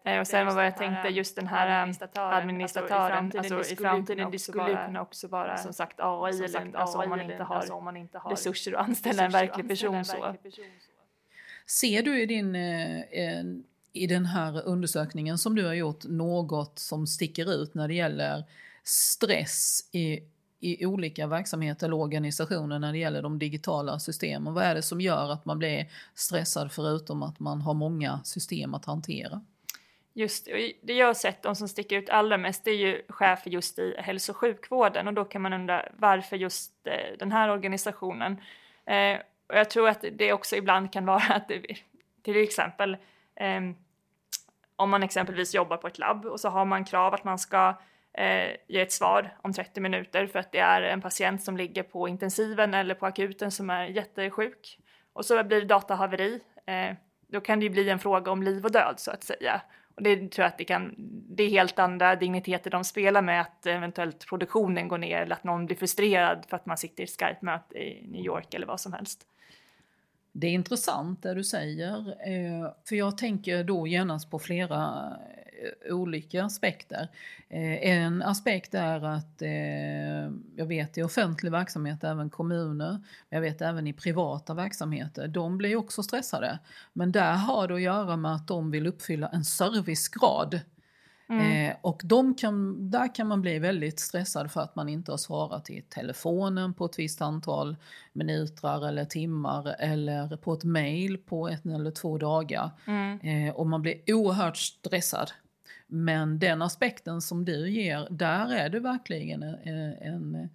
Eh, 0.04 0.20
Och 0.20 0.28
sen 0.28 0.56
vad 0.56 0.66
jag 0.66 0.78
tänkte, 0.78 1.10
just 1.10 1.36
den 1.36 1.48
här 1.48 1.70
administratören, 1.82 2.34
administratören 2.34 3.32
alltså 3.38 3.74
i 3.74 3.76
framtiden, 3.76 4.32
det 4.32 4.40
skulle 4.40 4.70
ju 4.70 4.78
kunna 4.86 5.02
också 5.02 5.28
vara 5.28 5.58
som 5.58 5.74
sagt 5.74 6.00
AI, 6.00 6.34
som 6.34 6.44
eller, 6.62 6.76
alltså, 6.78 6.98
om 6.98 7.10
man 7.10 7.22
inte 7.22 7.44
har 7.44 7.56
alltså, 7.56 7.74
om 7.74 7.84
man 7.84 7.98
inte 7.98 8.18
har 8.18 8.32
resurser 8.32 8.74
att 8.74 8.88
anställa 8.88 9.24
en 9.26 9.32
verklig 9.32 9.68
person 9.68 10.06
så. 10.06 10.36
Ser 11.66 12.04
du 12.04 12.22
i, 12.22 12.26
din, 12.26 12.56
eh, 12.56 13.44
i 13.94 14.08
den 14.08 14.26
här 14.26 14.66
undersökningen 14.66 15.38
som 15.38 15.56
du 15.56 15.66
har 15.66 15.74
gjort 15.74 16.04
något 16.04 16.80
som 16.80 17.08
sticker 17.08 17.54
ut 17.54 17.74
när 17.74 17.88
det 17.88 17.94
gäller 17.94 18.44
stress 18.84 19.90
i, 19.92 20.20
i 20.60 20.86
olika 20.86 21.28
verksamheter 21.28 21.88
eller 21.88 21.98
organisationer 21.98 22.80
när 22.80 22.92
det 22.92 22.98
gäller 22.98 23.22
de 23.22 23.40
digitala 23.40 24.00
systemen? 24.00 24.54
Vad 24.54 24.64
är 24.64 24.76
det 24.76 24.82
som 24.82 25.02
gör 25.02 25.32
att 25.32 25.46
man 25.46 25.60
blir 25.60 25.90
stressad 26.16 26.72
förutom 26.72 27.24
att 27.24 27.40
man 27.40 27.62
har 27.62 27.74
många 27.74 28.20
system 28.24 28.74
att 28.74 28.86
hantera? 28.86 29.42
Just 30.16 30.46
det, 30.46 30.54
och 30.54 30.60
det 30.82 30.94
jag 30.94 31.08
har 31.08 31.14
sett, 31.14 31.44
de 31.44 31.56
som 31.56 31.68
sticker 31.68 31.98
ut 31.98 32.10
allra 32.10 32.38
mest, 32.38 32.64
det 32.64 32.72
är 32.72 32.76
ju 32.76 33.02
chefer 33.10 33.52
just 33.52 33.80
i 33.80 33.96
hälso 33.98 34.32
och 34.32 34.38
sjukvården 34.38 35.08
och 35.08 35.14
då 35.14 35.26
kan 35.26 35.42
man 35.42 35.54
undra 35.54 35.90
varför 35.98 36.38
just 36.38 36.72
eh, 36.88 37.18
den 37.20 37.32
här 37.32 37.50
organisationen. 37.50 38.38
Eh, 38.86 39.18
och 39.50 39.56
jag 39.56 39.70
tror 39.70 39.90
att 39.90 40.06
det 40.12 40.34
också 40.34 40.56
ibland 40.56 40.94
kan 40.94 41.06
vara 41.06 41.24
att 41.34 41.48
det, 41.48 41.62
till 42.24 42.44
exempel 42.44 42.98
eh, 43.36 43.62
om 44.76 44.90
man 44.90 45.04
exempelvis 45.04 45.56
jobbar 45.56 45.78
på 45.78 45.88
ett 45.88 46.00
labb 46.00 46.26
och 46.26 46.40
så 46.40 46.50
har 46.50 46.66
man 46.66 46.86
krav 46.86 47.14
att 47.14 47.24
man 47.24 47.40
ska 47.40 47.74
eh, 48.14 48.52
ge 48.68 48.82
ett 48.82 48.92
svar 48.92 49.38
om 49.42 49.54
30 49.54 49.82
minuter 49.82 50.28
för 50.28 50.40
att 50.40 50.52
det 50.52 50.60
är 50.60 50.82
en 50.82 51.02
patient 51.02 51.44
som 51.44 51.58
ligger 51.58 51.84
på 51.84 52.08
intensiven 52.08 52.74
eller 52.74 52.96
på 52.96 53.06
akuten 53.06 53.52
som 53.52 53.70
är 53.70 53.86
jättesjuk 53.86 54.80
och 55.14 55.26
så 55.26 55.44
blir 55.44 55.62
det 55.62 55.68
datahaveri. 55.68 56.40
Eh, 56.66 56.96
då 57.28 57.42
kan 57.42 57.60
det 57.60 57.64
ju 57.64 57.70
bli 57.70 57.90
en 57.90 58.00
fråga 58.00 58.32
om 58.32 58.44
liv 58.44 58.66
och 58.66 58.72
död 58.72 58.96
så 58.98 59.12
att 59.12 59.24
säga. 59.24 59.62
Och 59.96 60.04
det 60.04 60.16
tror 60.16 60.44
jag 60.44 60.48
att 60.48 60.58
det 60.58 60.64
kan, 60.64 60.96
det 61.30 61.44
är 61.44 61.50
helt 61.50 61.80
andra 61.80 62.16
digniteter 62.16 62.72
de 62.72 62.84
spelar 62.84 63.22
med 63.22 63.42
att 63.42 63.66
eventuellt 63.66 64.28
produktionen 64.28 64.88
går 64.88 64.98
ner 64.98 65.22
eller 65.22 65.36
att 65.36 65.44
någon 65.44 65.66
blir 65.66 65.78
frustrerad 65.78 66.46
för 66.48 66.56
att 66.56 66.66
man 66.66 66.78
sitter 66.78 67.04
i 67.04 67.04
ett 67.04 67.10
Skype-möte 67.20 67.78
i 67.78 68.08
New 68.08 68.26
York 68.26 68.54
eller 68.54 68.68
vad 68.68 68.80
som 68.80 68.94
helst. 68.94 69.28
Det 70.32 70.48
är 70.48 70.52
intressant 70.52 71.24
det 71.24 71.34
du 71.34 71.44
säger, 71.44 71.98
eh, 72.08 72.72
för 72.88 72.96
jag 72.96 73.18
tänker 73.18 73.64
då 73.64 73.88
genast 73.88 74.32
på 74.32 74.40
flera 74.40 75.14
olika 75.90 76.44
aspekter. 76.44 77.08
Eh, 77.50 77.90
en 77.90 78.22
aspekt 78.22 78.74
är 78.74 79.06
att 79.06 79.42
jag 80.56 80.66
vet 80.66 80.98
i 80.98 81.04
offentlig 81.04 81.52
verksamhet, 81.52 82.04
även 82.04 82.30
kommuner, 82.30 83.04
jag 83.30 83.42
vet 83.42 83.62
även 83.62 83.88
i 83.88 83.94
privata 83.94 84.54
verksamheter, 84.54 85.28
de 85.28 85.58
blir 85.58 85.76
också 85.76 86.04
stressade. 86.04 86.60
Men 86.94 87.12
där 87.12 87.34
har 87.34 87.68
det 87.68 87.74
att 87.74 87.82
göra 87.82 88.18
med 88.18 88.36
att 88.36 88.48
de 88.48 88.72
vill 88.72 88.88
uppfylla 88.88 89.28
en 89.28 89.46
servicegrad 89.46 90.60
Mm. 91.30 91.70
Eh, 91.70 91.76
och 91.82 92.02
de 92.04 92.36
kan, 92.36 92.90
där 92.92 93.16
kan 93.16 93.28
man 93.28 93.42
bli 93.42 93.60
väldigt 93.60 94.00
stressad 94.00 94.52
för 94.52 94.62
att 94.62 94.76
man 94.76 94.90
inte 94.90 95.12
har 95.12 95.18
svarat 95.18 95.70
i 95.70 95.82
telefonen 95.82 96.74
på 96.74 96.86
ett 96.86 97.00
visst 97.00 97.22
antal 97.22 97.76
minuter 98.14 98.88
eller 98.88 99.06
timmar 99.06 99.76
eller 99.80 100.38
på 100.38 100.54
ett 100.54 100.64
mail 100.64 101.18
på 101.18 101.50
ett 101.50 101.66
eller 101.66 101.92
två 101.92 102.18
dagar. 102.18 102.70
Mm. 102.88 103.20
Eh, 103.20 103.56
och 103.56 103.68
man 103.68 103.82
blir 103.82 103.96
oerhört 104.08 104.58
stressad. 104.58 105.32
Men 105.94 106.40
den 106.40 106.62
aspekten 106.62 107.22
som 107.22 107.46
du 107.46 107.70
ger, 107.70 108.08
där 108.10 108.54
är 108.54 108.70
det 108.70 108.80
verkligen 108.80 109.44
en, 109.44 109.94
en 109.94 110.50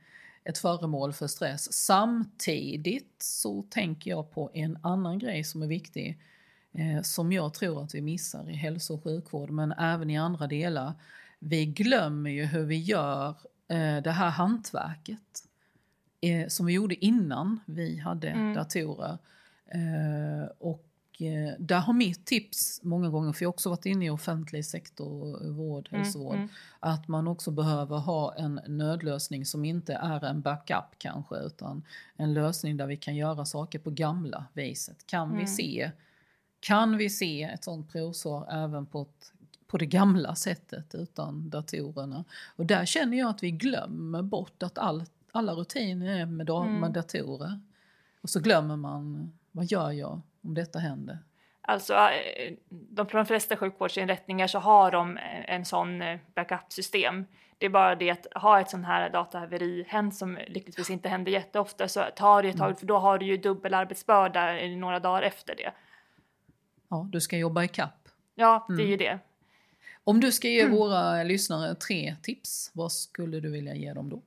ett 0.49 0.59
föremål 0.59 1.13
för 1.13 1.27
stress. 1.27 1.73
Samtidigt 1.73 3.15
så 3.19 3.63
tänker 3.63 4.11
jag 4.11 4.31
på 4.31 4.51
en 4.55 4.79
annan 4.83 5.19
grej 5.19 5.45
som 5.45 5.63
är 5.63 5.67
viktig 5.67 6.19
eh, 6.73 7.03
som 7.03 7.33
jag 7.33 7.55
tror 7.55 7.83
att 7.83 7.95
vi 7.95 8.01
missar 8.01 8.51
i 8.51 8.53
hälso 8.53 8.95
och 8.95 9.05
sjukvård 9.05 9.51
men 9.51 9.73
även 9.73 10.11
i 10.11 10.19
andra 10.19 10.47
delar. 10.47 10.93
Vi 11.39 11.67
glömmer 11.67 12.31
ju 12.31 12.45
hur 12.45 12.65
vi 12.65 12.77
gör 12.77 13.29
eh, 13.69 13.97
det 14.03 14.11
här 14.11 14.31
hantverket 14.31 15.45
eh, 16.21 16.49
som 16.49 16.67
vi 16.67 16.73
gjorde 16.73 17.05
innan 17.05 17.61
vi 17.67 17.99
hade 17.99 18.29
mm. 18.29 18.55
datorer. 18.55 19.19
Eh, 19.67 20.49
och 20.59 20.85
eh, 20.85 20.88
där 21.59 21.79
har 21.81 21.93
mitt 21.93 22.27
tips 22.27 22.81
många 22.83 23.09
gånger, 23.09 23.33
för 23.33 23.45
jag 23.45 23.49
har 23.49 23.55
också 23.55 23.71
varit 23.71 23.87
inne 23.87 24.07
i 24.07 24.11
offentlig 24.11 24.65
sektor, 24.65 25.51
vård, 25.51 25.89
mm, 25.91 26.03
hälsovård, 26.03 26.37
mm. 26.37 26.49
att 26.81 27.09
man 27.09 27.29
också 27.29 27.51
behöver 27.51 27.97
ha 27.97 28.35
en 28.35 28.61
nödlösning 28.67 29.45
som 29.45 29.65
inte 29.65 29.95
är 29.95 30.25
en 30.25 30.41
backup 30.41 30.99
kanske, 30.99 31.37
utan 31.37 31.83
en 32.17 32.35
lösning 32.35 32.77
där 32.77 32.87
vi 32.87 32.97
kan 32.97 33.17
göra 33.17 33.45
saker 33.45 33.79
på 33.79 33.91
gamla 33.91 34.45
viset. 34.53 35.07
Kan 35.07 35.31
vi 35.31 35.35
mm. 35.35 35.47
se 35.47 35.91
kan 36.61 36.97
vi 36.97 37.11
se 37.11 37.43
ett 37.43 37.65
sånt 37.65 37.93
provsvar 37.93 38.47
även 38.51 38.87
på, 38.87 39.03
ett, 39.03 39.33
på 39.67 39.79
det 39.79 39.87
gamla 39.87 40.35
sättet 40.35 40.95
utan 40.95 41.51
datorerna? 41.51 42.25
Och 42.57 42.67
där 42.67 42.85
känner 42.85 43.19
jag 43.19 43.31
att 43.31 43.43
vi 43.43 43.51
glömmer 43.51 44.23
bort 44.23 44.63
att 44.63 44.79
all, 44.79 45.05
alla 45.33 45.53
rutiner 45.53 46.21
är 46.21 46.27
med, 46.27 46.51
mm. 46.51 46.81
med 46.81 46.93
datorer. 46.93 47.61
Och 48.21 48.31
så 48.31 48.41
glömmer 48.41 48.77
man, 48.77 49.33
vad 49.53 49.65
gör 49.65 49.91
jag 49.93 50.21
om 50.43 50.55
detta 50.55 50.79
händer? 50.79 51.19
Alltså, 51.61 51.95
eh, 51.95 52.55
de, 52.71 53.07
på 53.07 53.17
de 53.17 53.27
flesta 53.27 53.57
sjukvårdsinrättningar 53.57 54.47
så 54.47 54.59
har 54.59 54.91
de 54.91 55.19
en 55.47 55.65
sån 55.65 56.03
eh, 56.03 56.19
backup-system. 56.35 57.25
Det 57.59 57.67
är 57.67 57.71
bara 57.71 57.95
det 57.95 58.11
att 58.11 58.27
ha 58.35 58.61
ett 58.61 58.71
sån 58.71 58.85
här 58.85 59.11
datahaveri 59.11 59.85
hänt 59.89 60.17
som 60.17 60.39
lyckligtvis 60.49 60.91
inte 60.91 61.09
händer 61.09 61.33
jätteofta 61.33 61.89
så 61.89 62.05
tar 62.17 62.43
det 62.43 62.49
ett 62.49 62.57
tag 62.57 62.67
mm. 62.67 62.77
för 62.77 62.87
då 62.87 62.99
har 62.99 63.19
du 63.19 63.27
ju 63.27 63.37
dubbel 63.37 63.75
arbetsbörda 63.75 64.53
några 64.77 65.01
dagar 65.01 65.23
efter 65.23 65.57
det. 65.57 65.73
Ja, 66.89 67.09
du 67.13 67.21
ska 67.21 67.37
jobba 67.37 67.65
i 67.65 67.69
kapp. 67.69 68.09
Ja, 68.35 68.67
det 68.69 68.83
är 68.83 68.87
ju 68.87 68.95
mm. 68.95 68.99
det. 68.99 69.19
Om 70.05 70.21
du 70.21 70.33
ska 70.33 70.49
ge 70.49 70.61
mm. 70.61 70.77
våra 70.77 71.23
lyssnare 71.23 71.75
tre 71.75 72.17
tips, 72.23 72.71
vad 72.75 72.93
skulle 72.93 73.41
du 73.41 73.51
vilja 73.51 73.75
ge 73.75 73.93
dem 73.93 74.11
då? 74.11 74.23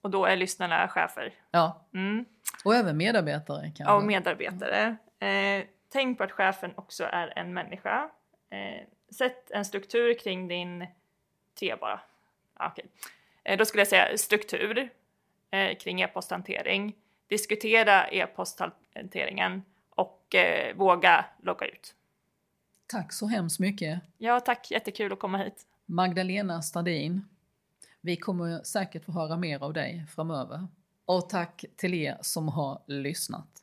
Och 0.00 0.10
då 0.10 0.26
är 0.26 0.36
lyssnarna 0.36 0.88
chefer. 0.88 1.34
Ja. 1.50 1.86
Mm. 1.94 2.24
Och 2.64 2.74
även 2.74 2.96
medarbetare. 2.96 3.62
Kanske. 3.62 3.84
Ja, 3.84 3.94
och 3.94 4.04
medarbetare. 4.04 4.96
Eh, 5.22 5.64
tänk 5.88 6.18
på 6.18 6.24
att 6.24 6.32
chefen 6.32 6.72
också 6.76 7.04
är 7.04 7.38
en 7.38 7.54
människa. 7.54 8.10
Eh, 8.50 8.88
sätt 9.14 9.50
en 9.50 9.64
struktur 9.64 10.18
kring 10.18 10.48
din... 10.48 10.86
Tre 11.58 11.76
bara. 11.76 12.00
Ah, 12.54 12.70
okay. 12.70 12.84
eh, 13.44 13.58
då 13.58 13.64
skulle 13.64 13.80
jag 13.80 13.88
säga 13.88 14.18
struktur 14.18 14.90
eh, 15.50 15.76
kring 15.78 16.00
e-posthantering. 16.00 16.94
Diskutera 17.26 18.08
e-posthanteringen 18.08 19.62
och 19.90 20.34
eh, 20.34 20.76
våga 20.76 21.24
logga 21.42 21.66
ut. 21.66 21.94
Tack 22.86 23.12
så 23.12 23.26
hemskt 23.26 23.60
mycket. 23.60 24.00
Ja, 24.18 24.40
tack. 24.40 24.70
Jättekul 24.70 25.12
att 25.12 25.18
komma 25.18 25.38
hit. 25.38 25.66
Magdalena 25.86 26.62
Stadin. 26.62 27.28
Vi 28.00 28.16
kommer 28.16 28.62
säkert 28.62 29.04
få 29.04 29.12
höra 29.12 29.36
mer 29.36 29.62
av 29.62 29.72
dig 29.72 30.06
framöver. 30.14 30.66
Och 31.04 31.28
tack 31.28 31.64
till 31.76 31.94
er 31.94 32.18
som 32.20 32.48
har 32.48 32.82
lyssnat. 32.86 33.62